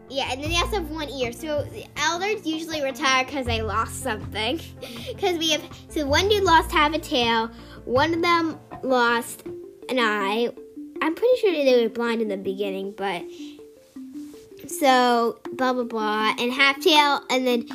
Yeah, 0.08 0.30
and 0.32 0.42
then 0.42 0.50
they 0.50 0.56
also 0.56 0.76
have 0.76 0.90
one 0.90 1.10
ear. 1.10 1.32
So 1.32 1.62
the 1.64 1.84
elders 1.96 2.46
usually 2.46 2.82
retire 2.82 3.24
because 3.24 3.44
they 3.46 3.62
lost 3.62 4.02
something. 4.02 4.60
Because 5.08 5.36
we 5.38 5.50
have 5.50 5.62
so 5.88 6.06
one 6.06 6.28
dude 6.28 6.42
lost 6.44 6.70
half 6.72 6.94
a 6.94 6.98
tail, 6.98 7.50
one 7.84 8.14
of 8.14 8.22
them 8.22 8.58
lost 8.82 9.44
an 9.90 9.98
eye. 9.98 10.50
I'm 11.02 11.16
pretty 11.16 11.36
sure 11.40 11.50
they 11.50 11.82
were 11.82 11.88
blind 11.88 12.22
in 12.22 12.28
the 12.28 12.36
beginning, 12.36 12.94
but 12.96 13.24
so 14.68 15.40
blah 15.52 15.72
blah 15.72 15.82
blah, 15.82 16.32
and 16.38 16.52
half 16.52 16.80
tail, 16.80 17.20
and 17.28 17.44
then 17.44 17.66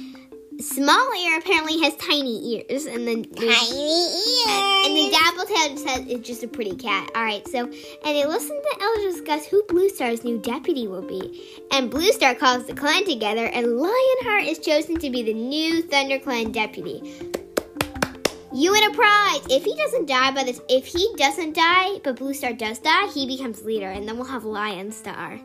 small 0.61 1.13
ear 1.13 1.37
apparently 1.37 1.77
has 1.81 1.93
tiny 1.97 2.55
ears, 2.55 2.85
and 2.85 3.05
then 3.05 3.25
Tiny 3.25 3.49
ears. 3.49 4.85
and 4.85 4.95
the 4.95 5.09
dapple 5.11 5.45
tail 5.45 5.69
just 5.71 5.87
has, 5.89 6.07
is 6.07 6.25
just 6.25 6.43
a 6.43 6.47
pretty 6.47 6.77
cat. 6.77 7.11
All 7.15 7.23
right, 7.25 7.45
so 7.49 7.65
and 7.65 7.75
they 8.05 8.25
listen 8.25 8.61
to 8.61 8.81
elders 8.81 9.15
discuss 9.15 9.45
who 9.45 9.61
Blue 9.63 9.89
Star's 9.89 10.23
new 10.23 10.37
deputy 10.37 10.87
will 10.87 11.01
be, 11.01 11.61
and 11.71 11.91
Blue 11.91 12.13
Star 12.13 12.33
calls 12.33 12.65
the 12.65 12.73
clan 12.73 13.03
together, 13.03 13.47
and 13.47 13.77
Lionheart 13.77 14.45
is 14.45 14.59
chosen 14.59 14.97
to 14.99 15.09
be 15.09 15.21
the 15.21 15.33
new 15.33 15.83
ThunderClan 15.83 16.53
deputy. 16.53 17.01
You 18.57 18.71
win 18.71 18.85
a 18.85 18.91
prize 18.91 19.45
if 19.51 19.63
he 19.63 19.75
doesn't 19.75 20.07
die 20.07 20.31
by 20.31 20.43
this. 20.43 20.59
If 20.67 20.87
he 20.87 21.13
doesn't 21.15 21.53
die, 21.53 21.99
but 22.03 22.15
Blue 22.15 22.33
Star 22.33 22.53
does 22.53 22.79
die, 22.79 23.05
he 23.13 23.27
becomes 23.27 23.61
leader, 23.61 23.91
and 23.91 24.07
then 24.07 24.17
we'll 24.17 24.25
have 24.25 24.45
Lion 24.45 24.91
Star. 24.91 25.39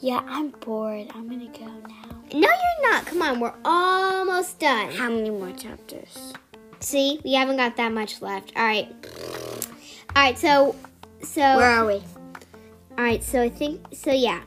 Yeah, 0.00 0.20
I'm 0.26 0.50
bored. 0.50 1.06
I'm 1.14 1.26
gonna 1.26 1.46
go 1.46 1.64
now. 1.64 2.22
No, 2.34 2.48
you're 2.48 2.92
not. 2.92 3.06
Come 3.06 3.22
on, 3.22 3.40
we're 3.40 3.54
almost 3.64 4.58
done. 4.58 4.90
How 4.90 5.08
many 5.08 5.30
more 5.30 5.52
chapters? 5.52 6.34
See, 6.80 7.18
we 7.24 7.32
haven't 7.32 7.56
got 7.56 7.78
that 7.78 7.92
much 7.92 8.20
left. 8.20 8.52
All 8.54 8.66
right. 8.66 8.94
All 10.14 10.22
right. 10.22 10.38
So, 10.38 10.76
so. 11.22 11.40
Where 11.40 11.70
are 11.70 11.86
we? 11.86 11.94
All 11.94 13.04
right, 13.04 13.24
so 13.24 13.40
I 13.40 13.48
think 13.48 13.80
so. 13.94 14.12
Yeah. 14.12 14.42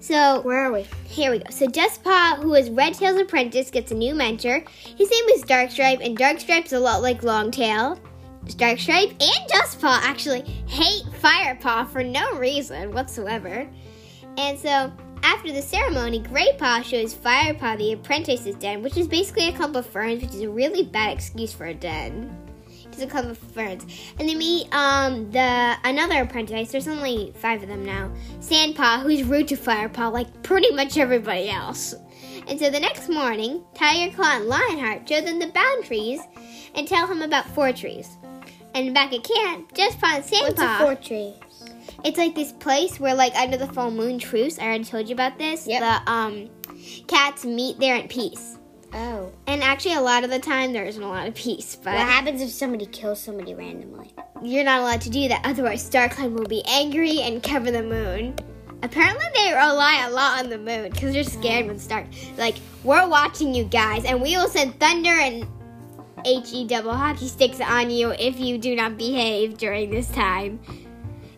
So 0.00 0.40
Where 0.42 0.58
are 0.58 0.72
we? 0.72 0.86
here 1.06 1.30
we 1.30 1.38
go. 1.40 1.50
So 1.50 1.66
Dustpaw, 1.66 2.42
who 2.42 2.54
is 2.54 2.70
Redtail's 2.70 3.20
apprentice, 3.20 3.70
gets 3.70 3.90
a 3.90 3.94
new 3.94 4.14
mentor. 4.14 4.62
His 4.96 5.10
name 5.10 5.28
is 5.30 5.42
Darkstripe, 5.42 6.04
and 6.04 6.16
Darkstripe's 6.16 6.72
a 6.72 6.78
lot 6.78 7.02
like 7.02 7.22
Longtail. 7.22 7.98
Darkstripe 8.46 9.10
and 9.10 9.50
Dustpaw 9.50 9.98
actually 10.02 10.42
hate 10.66 11.04
Firepaw 11.20 11.88
for 11.90 12.02
no 12.02 12.38
reason 12.38 12.92
whatsoever. 12.92 13.68
And 14.38 14.58
so 14.58 14.92
after 15.22 15.52
the 15.52 15.60
ceremony, 15.60 16.20
Greypaw 16.20 16.84
shows 16.84 17.14
Firepaw 17.14 17.76
the 17.78 17.92
apprentice's 17.92 18.54
den, 18.54 18.82
which 18.82 18.96
is 18.96 19.08
basically 19.08 19.48
a 19.48 19.52
clump 19.52 19.76
of 19.76 19.84
ferns, 19.84 20.22
which 20.22 20.34
is 20.34 20.42
a 20.42 20.48
really 20.48 20.84
bad 20.84 21.12
excuse 21.12 21.52
for 21.52 21.66
a 21.66 21.74
den. 21.74 22.47
It's 23.00 23.04
a 23.04 23.08
clump 23.08 23.30
of 23.30 23.38
ferns. 23.38 23.86
And 24.18 24.28
they 24.28 24.34
meet 24.34 24.66
um 24.74 25.30
the 25.30 25.76
another 25.84 26.22
apprentice. 26.22 26.72
There's 26.72 26.88
only 26.88 27.32
five 27.36 27.62
of 27.62 27.68
them 27.68 27.86
now. 27.86 28.10
Sandpaw, 28.40 29.02
who's 29.02 29.22
rude 29.22 29.46
to 29.48 29.56
Firepaw, 29.56 30.12
like 30.12 30.42
pretty 30.42 30.72
much 30.74 30.98
everybody 30.98 31.48
else. 31.48 31.94
And 32.48 32.58
so 32.58 32.70
the 32.70 32.80
next 32.80 33.08
morning, 33.08 33.62
Tiger 33.74 34.12
Claw 34.16 34.38
and 34.38 34.46
Lionheart 34.46 35.08
show 35.08 35.20
them 35.20 35.38
the 35.38 35.46
boundaries 35.48 36.20
and 36.74 36.88
tell 36.88 37.06
him 37.06 37.22
about 37.22 37.46
four 37.50 37.72
trees. 37.72 38.16
And 38.74 38.92
back 38.92 39.12
at 39.12 39.22
camp, 39.22 39.72
Dustpaw 39.74 40.16
and 40.16 40.56
Sandpaw. 40.56 41.04
tree? 41.04 41.34
It's 42.04 42.18
like 42.18 42.34
this 42.34 42.52
place 42.52 42.98
where, 42.98 43.14
like, 43.14 43.34
under 43.34 43.56
the 43.56 43.66
full 43.66 43.90
moon 43.90 44.18
truce. 44.18 44.58
I 44.58 44.64
already 44.64 44.84
told 44.84 45.08
you 45.08 45.14
about 45.14 45.38
this. 45.38 45.66
Yep. 45.66 45.80
The 45.80 46.10
um, 46.10 46.50
cats 47.06 47.44
meet 47.44 47.78
there 47.78 47.96
in 47.96 48.08
peace. 48.08 48.57
Oh. 48.92 49.32
And 49.46 49.62
actually, 49.62 49.94
a 49.94 50.00
lot 50.00 50.24
of 50.24 50.30
the 50.30 50.38
time, 50.38 50.72
there 50.72 50.84
isn't 50.84 51.02
a 51.02 51.08
lot 51.08 51.28
of 51.28 51.34
peace. 51.34 51.76
But 51.76 51.94
What 51.94 52.06
happens 52.06 52.40
if 52.40 52.50
somebody 52.50 52.86
kills 52.86 53.20
somebody 53.20 53.54
randomly? 53.54 54.12
you're 54.42 54.64
not 54.64 54.80
allowed 54.80 55.00
to 55.02 55.10
do 55.10 55.28
that. 55.28 55.42
Otherwise, 55.44 55.88
StarClan 55.88 56.32
will 56.32 56.46
be 56.46 56.62
angry 56.66 57.20
and 57.20 57.42
cover 57.42 57.70
the 57.70 57.82
moon. 57.82 58.34
Apparently, 58.82 59.24
they 59.34 59.52
rely 59.52 60.06
a 60.08 60.10
lot 60.12 60.44
on 60.44 60.50
the 60.50 60.58
moon 60.58 60.90
because 60.90 61.12
they're 61.12 61.24
scared 61.24 61.66
when 61.66 61.78
Stark. 61.78 62.06
Like, 62.36 62.56
we're 62.84 63.08
watching 63.08 63.52
you 63.54 63.64
guys, 63.64 64.04
and 64.04 64.22
we 64.22 64.36
will 64.36 64.48
send 64.48 64.78
thunder 64.78 65.10
and 65.10 65.44
he 66.24 66.66
double 66.66 66.94
hockey 66.94 67.26
sticks 67.28 67.60
on 67.60 67.90
you 67.90 68.10
if 68.10 68.38
you 68.38 68.58
do 68.58 68.74
not 68.76 68.96
behave 68.96 69.56
during 69.56 69.90
this 69.90 70.08
time. 70.10 70.60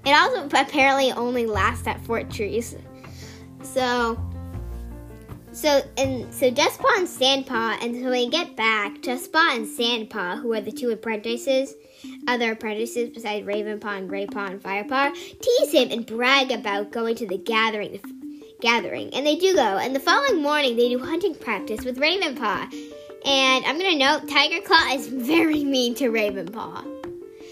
It 0.04 0.10
also 0.12 0.46
apparently 0.46 1.12
only 1.12 1.46
lasts 1.46 1.86
at 1.86 2.00
Four 2.04 2.24
Trees. 2.24 2.76
So, 3.62 4.18
so 5.52 5.82
and 5.96 6.32
so 6.32 6.50
Dustpaw 6.50 6.98
and 6.98 7.08
Sandpaw, 7.08 7.82
and 7.82 7.94
so 7.96 8.02
when 8.02 8.12
they 8.12 8.28
get 8.28 8.56
back, 8.56 9.00
Dustpaw 9.02 9.56
and 9.56 9.66
Sandpaw, 9.66 10.40
who 10.40 10.52
are 10.54 10.60
the 10.60 10.72
two 10.72 10.90
apprentices, 10.90 11.74
other 12.28 12.52
apprentices 12.52 13.10
besides 13.10 13.46
Ravenpaw 13.46 13.98
and 13.98 14.10
Greypaw 14.10 14.50
and 14.50 14.62
Firepaw, 14.62 15.12
tease 15.40 15.72
him 15.72 15.90
and 15.90 16.06
brag 16.06 16.50
about 16.50 16.92
going 16.92 17.16
to 17.16 17.26
the 17.26 17.38
gathering. 17.38 18.00
Gathering, 18.60 19.12
and 19.14 19.26
they 19.26 19.36
do 19.36 19.54
go. 19.54 19.78
And 19.78 19.96
the 19.96 20.00
following 20.00 20.42
morning, 20.42 20.76
they 20.76 20.90
do 20.90 20.98
hunting 20.98 21.34
practice 21.34 21.84
with 21.84 21.98
Ravenpaw. 21.98 22.72
And 23.24 23.64
I'm 23.64 23.78
gonna 23.78 23.96
note 23.96 24.28
Tiger 24.28 24.60
Claw 24.60 24.94
is 24.94 25.06
very 25.08 25.64
mean 25.64 25.94
to 25.96 26.10
Ravenpaw. 26.10 26.86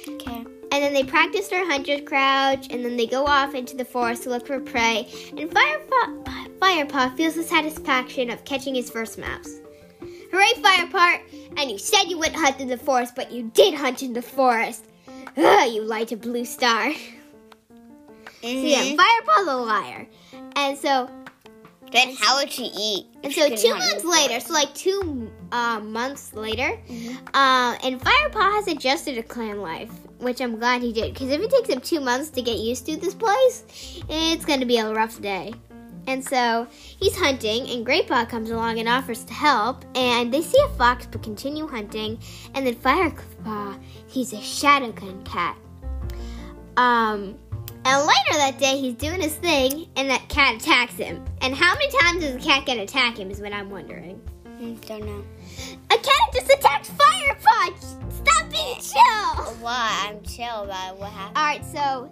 Okay. 0.09 0.45
And 0.71 0.85
then 0.85 0.93
they 0.93 1.03
practice 1.03 1.49
their 1.49 1.67
hunter's 1.67 2.03
crouch, 2.03 2.67
and 2.71 2.85
then 2.85 2.97
they 2.97 3.07
go 3.07 3.27
off 3.27 3.55
into 3.55 3.75
the 3.77 3.85
forest 3.85 4.25
to 4.25 4.29
look 4.31 4.47
for 4.47 4.61
prey. 4.61 5.09
And 5.31 5.51
Firepaw, 5.51 6.28
Firepaw 6.61 7.17
feels 7.17 7.35
the 7.35 7.43
satisfaction 7.43 8.31
of 8.31 8.45
catching 8.45 8.75
his 8.75 8.91
first 8.91 9.19
mouse. 9.19 9.61
Hooray, 10.33 10.53
Firepaw! 10.63 11.21
And 11.57 11.71
you 11.71 11.79
said 11.79 12.05
you 12.05 12.19
wouldn't 12.19 12.37
hunt 12.37 12.61
in 12.61 12.69
the 12.69 12.77
forest, 12.77 13.15
but 13.17 13.33
you 13.33 13.51
did 13.55 13.75
hunt 13.75 14.03
in 14.03 14.13
the 14.13 14.23
forest. 14.23 14.85
Ugh, 15.37 15.73
you 15.73 15.83
lied 15.83 16.09
to 16.09 16.17
Blue 16.17 16.45
Star. 16.45 16.93
So 18.43 18.49
yeah. 18.49 18.83
Firepaw's 18.97 19.49
a 19.49 19.57
liar. 19.57 20.07
And 20.57 20.77
so 20.79 21.09
Then 21.93 22.15
how 22.21 22.37
would 22.39 22.51
she 22.51 22.65
eat? 22.65 23.07
and 23.25 23.33
so 23.33 23.49
two 23.55 23.75
months 23.75 24.05
later, 24.05 24.39
so 24.41 24.53
like 24.53 24.75
two 24.75 25.31
uh, 25.53 25.81
months 25.81 26.35
later, 26.35 26.79
Mhm. 26.89 27.17
uh, 27.35 27.77
and 27.83 28.01
Firepaw 28.01 28.53
has 28.57 28.69
adjusted 28.69 29.15
to 29.15 29.23
clan 29.23 29.61
life, 29.63 29.91
which 30.19 30.41
I'm 30.41 30.59
glad 30.59 30.83
he 30.83 30.93
did. 30.93 31.15
Because 31.15 31.31
if 31.31 31.41
it 31.41 31.51
takes 31.51 31.69
him 31.69 31.81
two 31.81 32.01
months 32.01 32.29
to 32.31 32.43
get 32.43 32.59
used 32.59 32.87
to 32.87 32.97
this 32.97 33.15
place, 33.15 33.65
it's 34.09 34.45
going 34.45 34.61
to 34.61 34.67
be 34.67 34.79
a 34.79 34.93
rough 34.93 35.21
day. 35.23 35.55
And 36.09 36.25
so 36.25 36.67
he's 36.71 37.15
hunting, 37.15 37.69
and 37.69 37.87
Greypaw 37.87 38.31
comes 38.31 38.51
along 38.51 38.79
and 38.79 38.89
offers 38.89 39.25
to 39.25 39.35
help. 39.35 39.85
And 39.95 40.33
they 40.33 40.41
see 40.41 40.59
a 40.65 40.69
fox 40.71 41.07
but 41.07 41.23
continue 41.23 41.69
hunting. 41.69 42.19
And 42.55 42.67
then 42.67 42.75
Firepaw 42.77 43.79
sees 44.09 44.33
a 44.33 44.41
Shadow 44.41 44.91
Clan 44.91 45.23
cat. 45.25 45.57
Um, 46.79 47.37
and 47.85 48.07
later 48.07 48.39
that 48.39 48.57
day, 48.59 48.81
he's 48.81 48.95
doing 48.95 49.21
his 49.21 49.37
thing, 49.37 49.87
and 49.97 50.09
that 50.09 50.27
cat 50.31 50.57
attacks 50.57 50.95
him. 50.95 51.23
And 51.43 51.55
how 51.55 51.75
many 51.75 51.93
times 52.01 52.23
does 52.23 52.37
a 52.37 52.39
cat 52.39 52.65
gonna 52.65 52.85
attack 52.85 53.19
him? 53.19 53.31
Is 53.31 53.43
what 53.43 53.53
I'm 53.53 53.69
wondering. 53.69 54.19
Mm, 54.47 54.81
don't 54.87 55.05
know. 55.05 55.25
A 55.91 55.95
cat 55.95 56.33
just 56.33 56.51
attacked 56.51 56.91
Firepaw. 56.97 57.77
Stop 58.11 58.51
being 58.51 58.81
chill. 58.81 59.55
Why? 59.61 60.09
I'm 60.09 60.23
chill 60.23 60.65
about 60.65 60.99
what 60.99 61.11
happened. 61.11 61.37
All 61.37 61.45
right, 61.45 61.65
so 61.67 62.11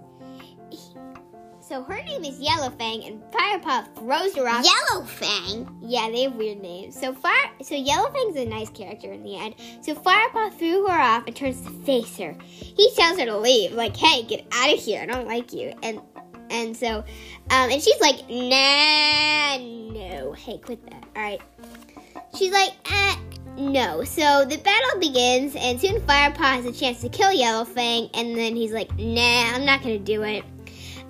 so 1.68 1.82
her 1.82 2.02
name 2.02 2.24
is 2.24 2.38
Yellow 2.38 2.70
Fang, 2.70 3.04
and 3.04 3.22
Firepaw 3.32 3.96
throws 3.96 4.34
her 4.36 4.48
off. 4.48 4.64
Yellow 4.64 5.04
Fang. 5.04 5.68
Yeah, 5.82 6.08
they 6.10 6.22
have 6.22 6.34
weird 6.34 6.60
names. 6.60 6.98
So 6.98 7.12
fire, 7.12 7.50
so 7.62 7.74
Yellowfang's 7.74 8.36
a 8.36 8.46
nice 8.46 8.70
character 8.70 9.12
in 9.12 9.22
the 9.22 9.36
end. 9.36 9.54
So 9.80 9.94
Firepaw 9.94 10.58
threw 10.58 10.86
her 10.86 11.00
off 11.00 11.24
and 11.26 11.34
turns 11.34 11.60
to 11.62 11.70
face 11.84 12.16
her. 12.18 12.36
He 12.50 12.90
tells 12.94 13.18
her 13.18 13.26
to 13.26 13.36
leave, 13.36 13.72
like, 13.72 13.96
"Hey, 13.96 14.22
get 14.22 14.46
out 14.52 14.72
of 14.72 14.78
here! 14.78 15.02
I 15.02 15.06
don't 15.06 15.26
like 15.26 15.52
you." 15.52 15.72
And 15.82 16.00
and 16.50 16.76
so, 16.76 16.98
um, 17.50 17.70
and 17.70 17.82
she's 17.82 18.00
like, 18.00 18.28
"Nah, 18.30 19.58
no. 19.58 20.32
Hey, 20.32 20.58
quit 20.58 20.84
that. 20.90 21.04
All 21.16 21.22
right." 21.22 21.40
She's 22.36 22.52
like, 22.52 22.72
eh, 22.92 23.16
no. 23.56 24.04
So 24.04 24.44
the 24.44 24.58
battle 24.58 25.00
begins, 25.00 25.56
and 25.56 25.80
soon 25.80 26.00
Firepaw 26.02 26.56
has 26.56 26.66
a 26.66 26.72
chance 26.72 27.00
to 27.00 27.08
kill 27.08 27.32
Yellow 27.32 27.64
Fang, 27.64 28.10
and 28.14 28.36
then 28.36 28.54
he's 28.54 28.72
like, 28.72 28.94
nah, 28.98 29.54
I'm 29.54 29.64
not 29.64 29.82
gonna 29.82 29.98
do 29.98 30.22
it. 30.22 30.44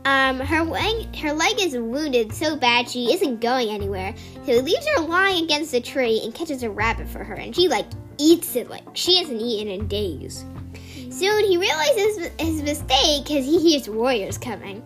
Um, 0.07 0.38
her 0.38 0.62
leg, 0.62 1.16
her 1.16 1.33
leg 1.33 1.61
is 1.61 1.77
wounded 1.77 2.33
so 2.33 2.55
bad 2.55 2.88
she 2.88 3.12
isn't 3.12 3.40
going 3.40 3.71
anywhere. 3.71 4.14
So 4.45 4.53
he 4.53 4.61
leaves 4.61 4.87
her 4.95 5.03
lying 5.03 5.42
against 5.42 5.75
a 5.75 5.81
tree 5.81 6.21
and 6.23 6.33
catches 6.33 6.62
a 6.62 6.71
rabbit 6.71 7.09
for 7.09 7.25
her, 7.25 7.35
and 7.35 7.55
she 7.55 7.66
like 7.66 7.87
eats 8.16 8.55
it 8.55 8.71
like 8.71 8.85
she 8.95 9.19
hasn't 9.19 9.40
eaten 9.40 9.66
in 9.66 9.88
days. 9.88 10.45
Soon 11.11 11.45
he 11.45 11.57
realizes 11.57 12.31
his 12.38 12.62
mistake 12.62 13.25
because 13.25 13.45
he 13.45 13.59
hears 13.59 13.88
warriors 13.88 14.38
coming, 14.38 14.81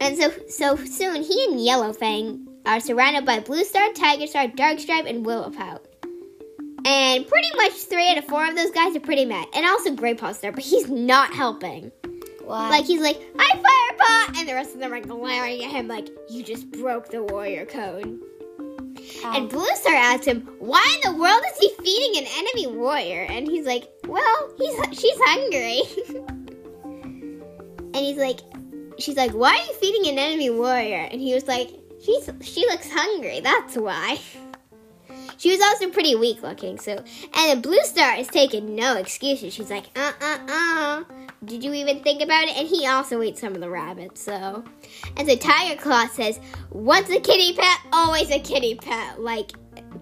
and 0.00 0.16
so 0.16 0.30
so 0.48 0.76
soon 0.76 1.24
he 1.24 1.46
and 1.50 1.58
Yellowfang 1.58 2.46
are 2.66 2.78
surrounded 2.78 3.26
by 3.26 3.40
Blue 3.40 3.64
Star, 3.64 3.92
Tiger 3.94 4.28
Star, 4.28 4.46
Dark 4.46 4.78
Stripe, 4.78 5.06
and 5.06 5.26
Willowpelt. 5.26 5.80
And 6.84 7.26
pretty 7.26 7.48
much 7.56 7.72
three 7.72 8.08
out 8.08 8.18
of 8.18 8.26
four 8.26 8.48
of 8.48 8.54
those 8.54 8.70
guys 8.70 8.94
are 8.94 9.00
pretty 9.00 9.24
mad, 9.24 9.48
and 9.56 9.66
also 9.66 9.90
Greypaw 9.90 10.36
Star, 10.36 10.52
but 10.52 10.62
he's 10.62 10.88
not 10.88 11.34
helping. 11.34 11.90
Like 12.50 12.84
he's 12.84 13.00
like, 13.00 13.20
"I 13.38 13.50
Firepaw," 13.56 14.38
and 14.38 14.48
the 14.48 14.54
rest 14.54 14.74
of 14.74 14.80
them 14.80 14.92
are 14.92 15.00
glaring 15.00 15.64
at 15.64 15.70
him 15.70 15.88
like, 15.88 16.08
"You 16.28 16.42
just 16.42 16.70
broke 16.70 17.08
the 17.08 17.22
warrior 17.22 17.66
code." 17.66 18.20
Um, 19.24 19.34
And 19.34 19.48
Blue 19.48 19.66
Star 19.74 19.94
asks 19.94 20.26
him, 20.26 20.48
"Why 20.58 20.84
in 21.02 21.12
the 21.12 21.18
world 21.18 21.42
is 21.52 21.58
he 21.58 21.70
feeding 21.82 22.22
an 22.22 22.28
enemy 22.38 22.66
warrior?" 22.78 23.22
And 23.22 23.46
he's 23.46 23.66
like, 23.66 23.88
"Well, 24.06 24.54
he's 24.58 24.74
she's 24.98 25.18
hungry." 25.24 25.82
and 27.94 27.96
he's 27.96 28.16
like, 28.16 28.40
"She's 28.98 29.16
like, 29.16 29.32
why 29.32 29.50
are 29.50 29.66
you 29.66 29.74
feeding 29.74 30.12
an 30.12 30.18
enemy 30.18 30.50
warrior?" 30.50 31.08
And 31.10 31.20
he 31.20 31.34
was 31.34 31.46
like, 31.46 31.70
"She's 32.02 32.28
she 32.42 32.66
looks 32.66 32.90
hungry. 32.90 33.40
That's 33.40 33.76
why." 33.76 34.18
She 35.38 35.50
was 35.50 35.60
also 35.62 35.88
pretty 35.88 36.14
weak 36.16 36.42
looking, 36.42 36.78
so 36.78 36.92
and 36.92 37.04
then 37.32 37.62
Blue 37.62 37.80
Star 37.84 38.14
is 38.14 38.28
taking 38.28 38.74
no 38.74 38.96
excuses. 38.96 39.54
She's 39.54 39.70
like, 39.70 39.86
uh 39.96 40.12
uh 40.20 40.38
uh. 40.46 41.04
Did 41.44 41.64
you 41.64 41.72
even 41.72 42.02
think 42.02 42.20
about 42.22 42.48
it? 42.48 42.56
And 42.56 42.68
he 42.68 42.86
also 42.86 43.22
ate 43.22 43.38
some 43.38 43.54
of 43.54 43.60
the 43.60 43.70
rabbits, 43.70 44.20
so 44.20 44.62
and 45.16 45.26
so 45.26 45.36
Tiger 45.36 45.80
Claw 45.80 46.06
says, 46.08 46.38
Once 46.70 47.08
a 47.08 47.18
kitty 47.18 47.54
pet, 47.54 47.78
always 47.92 48.30
a 48.30 48.38
kitty 48.38 48.74
pet, 48.74 49.20
like 49.20 49.52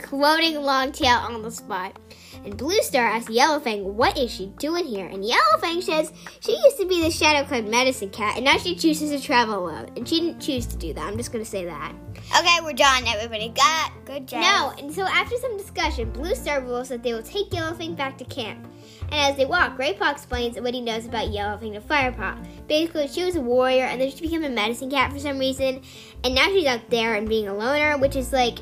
quoting 0.03 0.57
Longtail 0.57 1.17
on 1.19 1.43
the 1.43 1.51
spot. 1.51 1.97
And 2.45 2.57
Blue 2.57 2.81
Star 2.83 3.07
asks 3.07 3.31
Yellowfang, 3.31 3.85
What 3.85 4.19
is 4.19 4.33
she 4.33 4.47
doing 4.59 4.85
here? 4.85 5.07
And 5.07 5.23
Yellowfang 5.23 5.83
says 5.83 6.13
she 6.41 6.53
used 6.53 6.79
to 6.79 6.87
be 6.87 7.03
the 7.03 7.11
Shadow 7.11 7.47
Clan 7.47 7.71
medicine 7.71 8.11
cat, 8.11 8.37
and 8.37 8.45
now 8.45 8.57
she 8.59 8.75
chooses 8.75 9.11
to 9.11 9.25
travel 9.25 9.59
alone. 9.59 9.91
And 9.97 10.09
she 10.09 10.21
didn't 10.21 10.41
choose 10.41 10.67
to 10.67 10.77
do 10.77 10.93
that. 10.95 11.05
I'm 11.05 11.17
just 11.17 11.33
gonna 11.33 11.45
say 11.45 11.65
that. 11.65 11.95
okay, 12.37 12.59
we're 12.65 12.73
done. 12.73 13.05
Everybody 13.07 13.51
got 13.51 13.93
good 14.05 14.27
job. 14.27 14.41
No, 14.41 14.73
and 14.83 14.93
so 14.93 15.03
after 15.03 15.37
some 15.37 15.57
discussion, 15.57 16.11
Blue 16.11 16.35
Star 16.35 16.61
rules 16.61 16.89
that 16.89 17.05
they 17.05 17.13
will 17.13 17.23
take 17.23 17.51
Yellowfang 17.51 17.97
back 17.97 18.19
to 18.19 18.25
camp. 18.25 18.67
And 19.11 19.33
as 19.33 19.37
they 19.37 19.47
walk, 19.47 19.79
Greypaw 19.79 20.13
explains 20.13 20.61
what 20.61 20.75
he 20.75 20.81
knows 20.81 21.07
about 21.07 21.29
Yellowfang 21.29 21.75
to 21.75 21.81
Firepaw. 21.81 22.67
Basically, 22.69 23.09
she 23.09 23.25
was 23.25 23.37
a 23.37 23.41
warrior, 23.41 23.85
and 23.85 24.01
then 24.01 24.11
she 24.11 24.21
became 24.21 24.45
a 24.45 24.51
medicine 24.51 24.91
cat 24.91 25.13
for 25.13 25.19
some 25.19 25.39
reason, 25.39 25.81
and 26.25 26.35
now 26.35 26.47
she's 26.49 26.67
out 26.67 26.91
there 26.91 27.15
and 27.15 27.29
being 27.29 27.49
a 27.49 27.55
loner, 27.55 27.97
which 27.97 28.17
is 28.17 28.33
like 28.33 28.59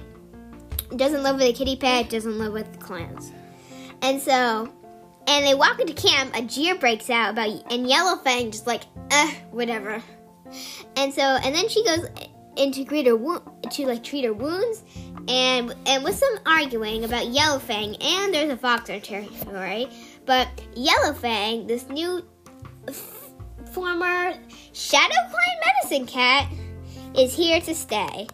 doesn't 0.95 1.25
live 1.25 1.37
with 1.37 1.49
a 1.49 1.53
kitty 1.53 1.77
pet, 1.77 2.11
doesn't 2.11 2.39
live 2.39 2.53
with 2.53 2.73
the 2.73 2.79
clans. 2.79 3.33
And 4.03 4.21
so, 4.21 4.73
and 5.27 5.47
they 5.47 5.55
walk 5.55 5.81
into 5.81 5.95
camp. 5.95 6.37
A 6.37 6.43
jeer 6.43 6.77
breaks 6.77 7.11
out 7.11 7.31
about, 7.31 7.49
and 7.73 7.87
Yellowfang 7.87 8.53
just 8.53 8.67
like, 8.67 8.83
uh, 9.11 9.31
whatever. 9.51 10.03
And 10.97 11.13
so, 11.13 11.23
and 11.23 11.55
then 11.55 11.69
she 11.69 11.85
goes 11.85 12.07
in 12.57 12.73
to 12.73 12.85
greet 12.85 13.07
her 13.07 13.17
wo- 13.17 13.43
to 13.71 13.87
like 13.87 14.05
treat 14.05 14.25
her 14.25 14.33
wounds, 14.33 14.85
and 15.29 15.75
and 15.87 16.05
with 16.05 16.15
some 16.15 16.39
arguing 16.47 17.05
about 17.05 17.25
Yellowfang, 17.27 18.03
and 18.03 18.33
there's 18.33 18.51
a 18.51 18.57
fox 18.57 18.89
her 18.89 19.01
territory, 19.01 19.89
but 20.27 20.49
Yellowfang, 20.75 21.67
this 21.67 21.89
new 21.89 22.25
f- 22.89 23.31
former 23.73 24.35
Shadow 24.73 25.15
Clan 25.31 25.57
medicine 25.65 26.07
cat, 26.07 26.53
is 27.17 27.35
here 27.35 27.61
to 27.61 27.75
stay. 27.75 28.27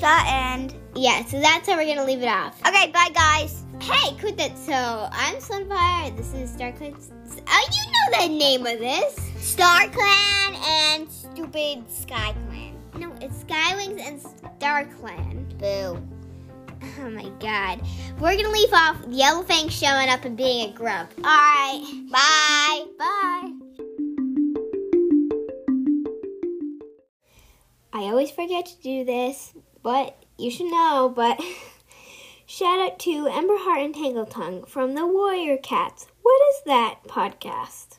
The 0.00 0.22
end. 0.26 0.74
Yeah, 0.96 1.24
so 1.24 1.40
that's 1.40 1.68
how 1.68 1.76
we're 1.76 1.86
gonna 1.86 2.06
leave 2.06 2.22
it 2.22 2.28
off. 2.28 2.60
Okay, 2.66 2.90
bye 2.90 3.10
guys. 3.14 3.62
Hey, 3.80 4.16
that. 4.36 4.58
So 4.58 4.72
I'm 5.12 5.36
Sunfire. 5.36 6.16
This 6.16 6.32
is 6.34 6.50
Star 6.50 6.72
Clan. 6.72 6.94
Oh, 7.48 7.68
you 7.72 8.18
know 8.18 8.26
the 8.26 8.28
name 8.28 8.66
of 8.66 8.78
this? 8.78 9.14
Star 9.38 9.88
Clan 9.88 10.54
and 10.66 11.10
Stupid 11.10 11.90
Sky 11.90 12.34
Clan. 12.46 12.76
No, 12.98 13.12
it's 13.20 13.44
Skywings 13.44 14.00
and 14.00 14.20
Star 14.20 14.84
Clan. 14.86 15.46
Boo. 15.58 16.13
Oh 17.00 17.10
my 17.10 17.28
god. 17.38 17.82
We're 18.18 18.36
gonna 18.36 18.50
leave 18.50 18.72
off 18.72 18.96
Yellowfang 19.06 19.70
showing 19.70 20.08
up 20.08 20.24
and 20.24 20.36
being 20.36 20.70
a 20.70 20.72
grump. 20.72 21.12
Alright. 21.18 21.82
Bye. 22.10 22.84
Bye. 22.98 23.52
I 27.92 28.04
always 28.04 28.30
forget 28.30 28.66
to 28.66 28.82
do 28.82 29.04
this, 29.04 29.54
but 29.82 30.16
you 30.38 30.50
should 30.50 30.70
know, 30.70 31.12
but 31.14 31.40
shout 32.46 32.80
out 32.80 32.98
to 33.00 33.28
Ember 33.28 33.56
Heart 33.56 33.82
and 33.82 33.94
Tangle 33.94 34.26
Tongue 34.26 34.64
from 34.64 34.94
the 34.94 35.06
Warrior 35.06 35.58
Cats. 35.58 36.06
What 36.22 36.40
is 36.50 36.62
that 36.66 37.00
podcast? 37.06 37.93